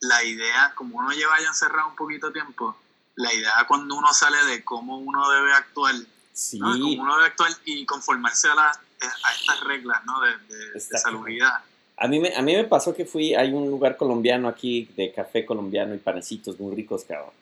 la 0.00 0.22
idea, 0.24 0.72
como 0.74 0.98
uno 0.98 1.10
lleva 1.10 1.38
ya 1.40 1.48
encerrado 1.48 1.88
un 1.88 1.96
poquito 1.96 2.28
de 2.28 2.32
tiempo, 2.34 2.76
la 3.16 3.32
idea 3.32 3.52
cuando 3.68 3.94
uno 3.96 4.12
sale 4.12 4.42
de 4.46 4.64
cómo 4.64 4.98
uno 4.98 5.28
debe 5.30 5.52
actuar, 5.52 5.94
Sí, 6.32 6.58
¿no? 6.58 6.72
De 6.74 6.80
cómo 6.80 7.02
uno 7.02 7.16
debe 7.16 7.28
actuar 7.28 7.50
y 7.64 7.84
conformarse 7.86 8.48
a, 8.48 8.54
las- 8.54 8.76
a 8.78 9.34
estas 9.34 9.60
reglas 9.64 10.04
¿no? 10.04 10.20
de, 10.20 10.36
de, 10.54 10.72
de 10.72 10.80
salubridad. 10.80 11.52
A 11.96 12.08
mí, 12.08 12.18
me, 12.18 12.34
a 12.34 12.40
mí 12.40 12.56
me 12.56 12.64
pasó 12.64 12.94
que 12.94 13.04
fui, 13.04 13.34
hay 13.34 13.52
un 13.52 13.68
lugar 13.68 13.96
colombiano 13.98 14.48
aquí 14.48 14.88
de 14.96 15.12
café 15.12 15.44
colombiano 15.44 15.94
y 15.94 15.98
panecitos 15.98 16.58
muy 16.58 16.74
ricos, 16.74 17.04
cabrón. 17.04 17.32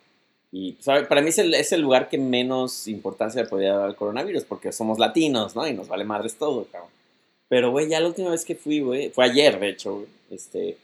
Y 0.50 0.76
¿sabe? 0.80 1.04
para 1.04 1.20
mí 1.20 1.28
es 1.28 1.38
el, 1.38 1.54
es 1.54 1.70
el 1.72 1.80
lugar 1.80 2.08
que 2.08 2.18
menos 2.18 2.88
importancia 2.88 3.42
le 3.42 3.48
podía 3.48 3.74
dar 3.74 3.84
al 3.84 3.94
coronavirus, 3.96 4.44
porque 4.44 4.72
somos 4.72 4.98
latinos, 4.98 5.54
¿no? 5.54 5.64
Y 5.66 5.74
nos 5.74 5.86
vale 5.86 6.04
madres 6.04 6.36
todo, 6.36 6.66
cabrón. 6.72 6.90
Pero, 7.48 7.70
güey, 7.70 7.88
ya 7.88 8.00
la 8.00 8.08
última 8.08 8.30
vez 8.30 8.44
que 8.44 8.54
fui, 8.54 8.80
güey, 8.80 9.10
fue 9.10 9.24
ayer, 9.24 9.58
de 9.58 9.70
hecho, 9.70 9.94
güey, 9.96 10.06
este, 10.30 10.76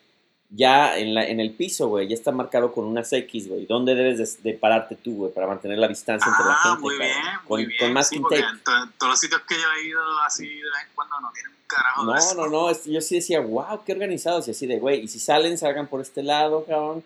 ya 0.50 0.96
en, 0.98 1.14
la, 1.14 1.26
en 1.26 1.40
el 1.40 1.50
piso, 1.52 1.88
güey, 1.88 2.08
ya 2.08 2.14
está 2.14 2.32
marcado 2.32 2.72
con 2.72 2.84
unas 2.86 3.12
X, 3.12 3.48
güey. 3.48 3.66
¿Dónde 3.66 3.94
debes 3.94 4.42
de, 4.42 4.50
de 4.52 4.56
pararte 4.58 4.94
tú, 4.96 5.14
güey, 5.16 5.32
para 5.32 5.46
mantener 5.46 5.78
la 5.78 5.88
distancia 5.88 6.26
entre 6.30 6.44
la 6.46 6.52
Ah, 6.54 6.62
gente? 6.70 6.80
muy 6.80 6.96
bien, 6.96 7.10
con, 7.46 7.60
muy 7.60 7.66
bien. 7.66 7.78
con 7.80 7.92
más 7.92 8.08
sí, 8.08 8.18
todos 8.18 9.10
los 9.10 9.20
sitios 9.20 9.42
que 9.48 9.54
yo 9.56 9.66
he 9.78 9.88
ido 9.88 10.00
así 10.26 10.46
de 10.48 10.54
vez 10.54 10.82
en 10.88 10.94
cuando 10.94 11.20
no 11.20 11.30
tienen 11.34 11.52
un 11.52 11.66
carajo 11.66 12.04
No, 12.04 12.34
no, 12.34 12.46
no, 12.50 12.70
es- 12.70 12.84
yo 12.86 13.00
sí 13.02 13.16
decía, 13.16 13.40
wow, 13.40 13.84
qué 13.84 13.92
organizados. 13.92 14.48
Y 14.48 14.52
así 14.52 14.66
de, 14.66 14.78
güey, 14.78 15.00
y 15.00 15.08
si 15.08 15.18
salen, 15.18 15.58
salgan 15.58 15.86
por 15.88 16.00
este 16.00 16.22
lado, 16.22 16.64
cabrón. 16.64 17.04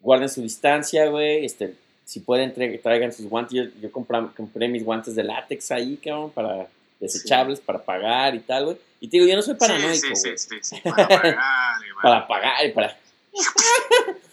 Guarden 0.00 0.28
su 0.28 0.40
distancia, 0.42 1.06
güey. 1.08 1.44
Este, 1.44 1.74
si 2.04 2.20
pueden, 2.20 2.54
tra- 2.54 2.80
traigan 2.80 3.12
sus 3.12 3.26
guantes. 3.28 3.52
Yo, 3.54 3.64
yo 3.80 3.90
compra- 3.90 4.32
compré 4.36 4.68
mis 4.68 4.84
guantes 4.84 5.16
de 5.16 5.24
látex 5.24 5.72
ahí, 5.72 5.96
cabrón, 5.96 6.30
para 6.30 6.68
desechables, 7.00 7.60
para 7.60 7.84
pagar 7.84 8.34
y 8.34 8.40
tal, 8.40 8.64
güey. 8.66 8.78
Y 9.00 9.08
te 9.08 9.18
digo, 9.18 9.28
yo 9.28 9.36
no 9.36 9.42
soy 9.42 9.54
paranoico, 9.54 9.94
Sí, 10.14 10.16
sí, 10.16 10.30
sí, 10.36 10.48
sí, 10.62 10.76
sí, 10.76 10.80
para 10.82 11.06
pagar 11.08 11.26
y 11.26 11.32
para- 11.34 12.02
Para 12.02 12.26
pagar 12.26 12.66
y 12.66 12.72
para... 12.72 12.96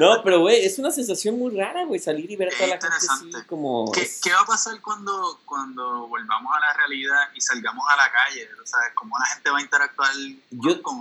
no, 0.00 0.22
pero, 0.22 0.40
güey, 0.40 0.64
es 0.64 0.78
una 0.78 0.90
sensación 0.90 1.38
muy 1.38 1.56
rara, 1.56 1.84
güey, 1.84 1.98
salir 2.00 2.30
y 2.30 2.36
ver 2.36 2.48
a 2.48 2.50
toda 2.56 2.66
la 2.68 2.80
gente 2.80 2.88
así 2.96 3.30
como... 3.46 3.90
¿Qué, 3.92 4.08
qué 4.22 4.32
va 4.32 4.40
a 4.40 4.44
pasar 4.46 4.80
cuando, 4.80 5.40
cuando 5.44 6.06
volvamos 6.08 6.52
a 6.56 6.60
la 6.60 6.72
realidad 6.74 7.28
y 7.34 7.40
salgamos 7.40 7.84
a 7.90 7.96
la 7.96 8.10
calle? 8.10 8.46
¿Tú 8.56 8.62
sabes? 8.66 8.88
¿Cómo 8.94 9.18
la 9.18 9.24
gente 9.26 9.50
va 9.50 9.58
a 9.58 9.62
interactuar 9.62 10.10
Yo- 10.50 10.82
con? 10.82 10.96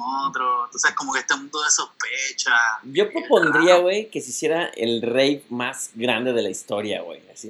¿Tú 0.72 0.80
sabes? 0.80 0.96
Como 0.96 1.14
que 1.14 1.20
este 1.20 1.36
mundo 1.36 1.62
de 1.64 1.70
sospecha. 1.70 2.52
Yo 2.84 3.10
propondría, 3.12 3.78
güey, 3.78 4.10
que 4.10 4.22
se 4.22 4.30
hiciera 4.30 4.66
el 4.76 5.02
rave 5.02 5.44
más 5.50 5.92
grande 5.96 6.34
de 6.34 6.42
la 6.42 6.50
historia, 6.50 7.02
güey. 7.02 7.22
Así 7.32 7.50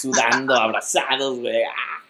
sudando, 0.00 0.54
abrazados, 0.54 1.38
güey. 1.40 1.62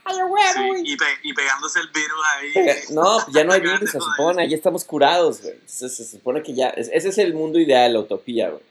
¡Ay, 0.05 0.17
güey, 0.29 0.43
Sí, 0.55 0.67
güey! 0.69 0.83
y, 0.93 0.97
pe- 0.97 1.05
y 1.25 1.33
pegándose 1.35 1.81
el 1.81 1.89
virus 1.89 2.21
ahí. 2.37 2.55
No, 2.95 3.33
ya 3.33 3.45
no 3.45 3.53
hay 3.53 3.61
virus, 3.61 3.91
se 3.91 3.99
supone, 4.01 4.49
ya 4.49 4.57
estamos 4.57 4.85
curados, 4.85 5.43
güey. 5.43 5.55
Se, 5.67 5.89
se 5.89 6.05
supone 6.05 6.43
que 6.43 6.55
ya, 6.55 6.69
es- 6.71 6.91
ese 6.93 7.09
es 7.09 7.19
el 7.19 7.35
mundo 7.35 7.59
ideal, 7.59 7.93
la 7.93 8.01
utopía, 8.01 8.51
güey. 8.51 8.63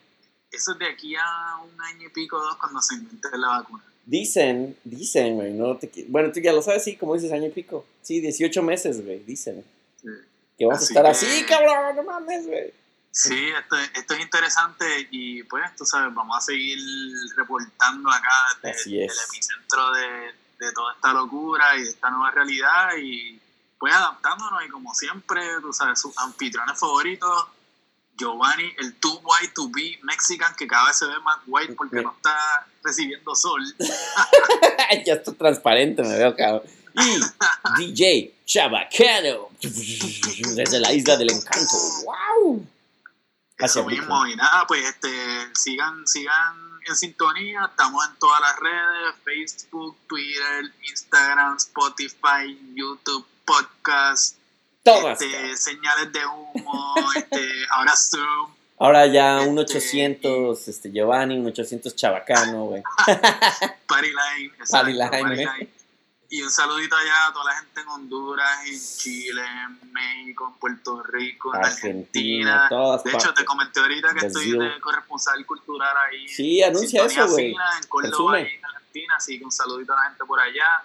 Eso 0.52 0.72
es 0.72 0.80
de 0.80 0.86
aquí 0.88 1.14
a 1.16 1.58
un 1.64 1.82
año 1.82 2.08
y 2.08 2.10
pico, 2.12 2.38
dos, 2.40 2.56
cuando 2.58 2.82
se 2.82 2.96
invente 2.96 3.28
la 3.38 3.48
vacuna. 3.60 3.84
Dicen, 4.06 4.78
dicen, 4.84 5.36
güey, 5.36 5.52
no 5.52 5.78
te 5.78 5.90
Bueno, 6.08 6.32
tú 6.32 6.40
ya 6.40 6.54
lo 6.54 6.62
sabes, 6.62 6.84
sí, 6.84 6.96
como 6.96 7.16
dices, 7.16 7.32
año 7.34 7.48
y 7.48 7.52
pico. 7.52 7.86
Sí, 8.02 8.22
18 8.22 8.62
meses, 8.64 9.04
güey, 9.04 9.20
dicen. 9.26 9.66
Sí. 10.02 10.08
Que 10.58 10.66
vamos 10.66 10.82
Así 10.84 10.86
a 10.86 11.02
estar 11.02 11.04
que- 11.06 11.12
así, 11.12 11.44
cabrón, 11.46 11.96
no 11.98 12.04
mames, 12.04 12.48
güey. 12.48 12.72
Sí, 13.18 13.50
esto, 13.58 13.78
esto 13.78 14.14
es 14.14 14.20
interesante 14.20 15.08
y 15.10 15.42
pues 15.44 15.64
tú 15.78 15.86
sabes, 15.86 16.14
vamos 16.14 16.36
a 16.38 16.42
seguir 16.42 16.78
reportando 17.38 18.12
acá 18.12 18.58
desde 18.62 19.06
el 19.06 19.10
epicentro 19.10 19.92
de, 19.94 20.36
de 20.60 20.74
toda 20.74 20.94
esta 20.96 21.14
locura 21.14 21.78
y 21.78 21.84
de 21.84 21.90
esta 21.92 22.10
nueva 22.10 22.32
realidad 22.32 22.90
y 23.02 23.40
pues 23.80 23.94
adaptándonos 23.94 24.66
y 24.66 24.70
como 24.70 24.94
siempre, 24.94 25.42
tú 25.62 25.72
sabes, 25.72 26.02
sus 26.02 26.12
anfitriones 26.18 26.78
favoritos, 26.78 27.46
Giovanni, 28.18 28.74
el 28.80 28.96
too 28.96 29.22
white 29.24 29.54
to 29.56 29.70
be 29.70 29.98
Mexican, 30.04 30.54
que 30.58 30.68
cada 30.68 30.88
vez 30.88 30.98
se 30.98 31.06
ve 31.06 31.18
más 31.24 31.38
white 31.48 31.74
porque 31.74 32.02
no 32.02 32.12
está 32.18 32.68
recibiendo 32.84 33.34
sol. 33.34 33.62
ya 35.06 35.14
está 35.14 35.32
transparente, 35.32 36.04
me 36.04 36.18
veo, 36.18 36.36
cabrón. 36.36 36.64
Y 37.78 37.94
DJ 37.94 38.36
Chabacano, 38.46 39.52
desde 39.62 40.80
la 40.82 40.92
isla 40.92 41.16
del 41.16 41.32
encanto. 41.32 41.78
¡Wow! 42.04 42.75
Eso 43.58 43.80
Hacia 43.80 43.84
mismo, 43.84 44.28
y 44.28 44.36
nada, 44.36 44.66
pues 44.68 44.86
este, 44.86 45.10
sigan, 45.54 46.06
sigan 46.08 46.80
en 46.88 46.96
sintonía, 46.96 47.66
estamos 47.70 48.06
en 48.08 48.16
todas 48.18 48.42
las 48.42 48.60
redes, 48.60 49.16
Facebook, 49.24 49.98
Twitter, 50.08 50.74
Instagram, 50.90 51.56
Spotify, 51.58 52.74
YouTube, 52.76 53.26
podcast, 53.46 54.38
Todas. 54.84 55.22
este, 55.22 55.56
señales 55.56 56.12
de 56.12 56.26
humo, 56.26 56.96
este, 57.16 57.48
ahora 57.72 57.96
Zoom, 57.96 58.56
Ahora 58.78 59.08
ya 59.08 59.40
un 59.40 59.58
Este, 59.58 59.78
800 59.78 60.68
este, 60.68 60.92
Giovanni, 60.92 61.38
un 61.38 61.48
800 61.48 61.96
Chabacano, 61.96 62.66
güey. 62.66 62.84
Partyline, 63.88 64.52
exacto, 64.60 64.98
Partyline, 64.98 65.10
Partyline. 65.10 65.70
Y 66.36 66.42
un 66.42 66.52
saludito 66.52 66.98
allá 66.98 67.28
a 67.28 67.34
toda 67.34 67.46
la 67.46 67.60
gente 67.62 67.80
en 67.80 67.88
Honduras, 67.88 68.66
en 68.66 68.78
Chile, 68.78 69.42
en 69.42 69.94
México, 69.94 70.52
en 70.52 70.60
Puerto 70.60 71.02
Rico, 71.04 71.56
en 71.56 71.64
Argentina, 71.64 72.66
Argentina. 72.66 72.70
todas 72.70 73.04
De 73.06 73.12
hecho, 73.14 73.34
te 73.34 73.46
comenté 73.46 73.80
ahorita 73.80 74.14
que 74.14 74.28
estoy 74.28 74.52
de 74.52 74.82
corresponsal 74.82 75.46
cultural 75.46 75.96
ahí. 75.96 76.28
Sí, 76.28 76.62
anuncia 76.62 77.06
eso, 77.06 77.26
güey. 77.30 77.52
En 77.52 77.88
Córdoba, 77.88 78.36
ahí 78.36 78.48
en 78.54 78.66
Argentina, 78.66 79.16
así 79.16 79.40
que 79.40 79.46
un 79.46 79.52
saludito 79.52 79.94
a 79.94 79.96
la 79.96 80.10
gente 80.10 80.26
por 80.26 80.38
allá. 80.42 80.84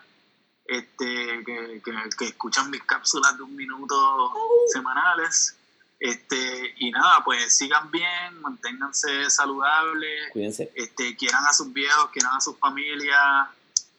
Este, 0.66 1.42
que, 1.44 1.82
que, 1.84 1.92
que 2.16 2.24
escuchan 2.26 2.70
mis 2.70 2.84
cápsulas 2.84 3.36
de 3.36 3.42
un 3.42 3.56
minuto 3.56 4.32
semanales. 4.72 5.56
Este, 5.98 6.74
y 6.78 6.92
nada, 6.92 7.24
pues 7.24 7.52
sigan 7.56 7.90
bien, 7.90 8.40
manténganse 8.40 9.28
saludables, 9.28 10.30
Cuídense. 10.32 10.70
este, 10.76 11.16
quieran 11.16 11.44
a 11.44 11.52
sus 11.52 11.72
viejos, 11.72 12.08
quieran 12.12 12.36
a 12.36 12.40
sus 12.40 12.56
familias, 12.56 13.48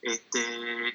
este, 0.02 0.40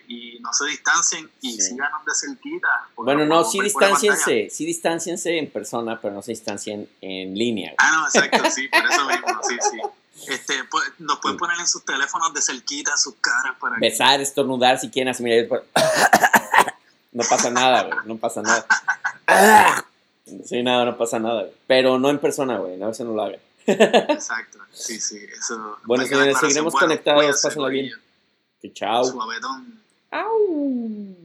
y 0.10 0.38
no 0.41 0.52
se 0.54 0.65
distancien 0.65 1.30
y 1.41 1.54
Sí. 1.54 1.62
síganos 1.62 2.06
de 2.06 2.12
cerquita. 2.13 2.67
Bueno, 2.98 3.26
no, 3.26 3.43
sí 3.46 3.60
distanciense, 3.62 4.50
sí 4.52 4.65
distanciense 4.65 5.38
en 5.38 5.50
persona, 5.50 6.00
pero 6.02 6.13
no 6.13 6.22
se 6.22 6.32
distancien 6.34 6.89
en 7.02 7.34
línea. 7.34 7.74
Ah, 7.78 7.91
no, 7.93 8.06
exacto, 8.08 8.50
sí, 8.52 8.67
por 8.67 8.86
eso 8.86 9.06
mismo, 9.08 9.28
sí, 9.48 9.56
sí. 9.72 10.32
Este, 10.32 10.63
pues, 10.70 10.84
nos 11.00 11.20
pueden 11.20 11.38
poner 11.38 11.58
en 11.60 11.67
sus 11.67 11.86
teléfonos 11.86 12.34
de 12.34 12.41
cerquita 12.41 12.98
sus 12.98 13.15
caras 13.22 13.56
para 13.60 13.76
que... 13.76 13.82
Besar, 13.82 14.20
estornudar 14.20 14.78
si 14.80 14.89
quieren, 14.89 15.12
así 15.12 15.24
mira, 15.24 15.48
No 17.13 17.24
pasa 17.30 17.50
nada, 17.50 17.84
güey, 17.84 17.98
no 18.06 18.17
pasa 18.17 18.41
nada. 18.41 18.65
Sí, 20.46 20.62
nada, 20.62 20.84
no 20.84 20.98
pasa 20.98 21.20
nada, 21.20 21.43
güey. 21.43 21.54
Pero 21.67 21.98
no 21.98 22.10
en 22.10 22.20
persona, 22.20 22.58
güey, 22.58 22.76
no, 22.76 22.89
eso 22.89 23.06
no 23.06 23.13
lo 23.13 23.24
hagan. 23.24 23.39
Exacto, 23.65 24.60
sí, 24.74 25.00
sí, 25.00 25.17
eso... 25.39 25.78
Bueno, 25.86 26.04
señores, 26.04 26.28
declaración 26.28 26.39
seguiremos 26.50 26.74
buena. 26.74 26.88
conectados, 26.88 27.41
pásenla 27.41 27.67
bien. 27.70 27.91
Que 28.62 28.72
chao. 28.74 29.06
Suavetón. 29.06 29.82
Au. 30.12 31.15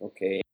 Ok. 0.00 0.45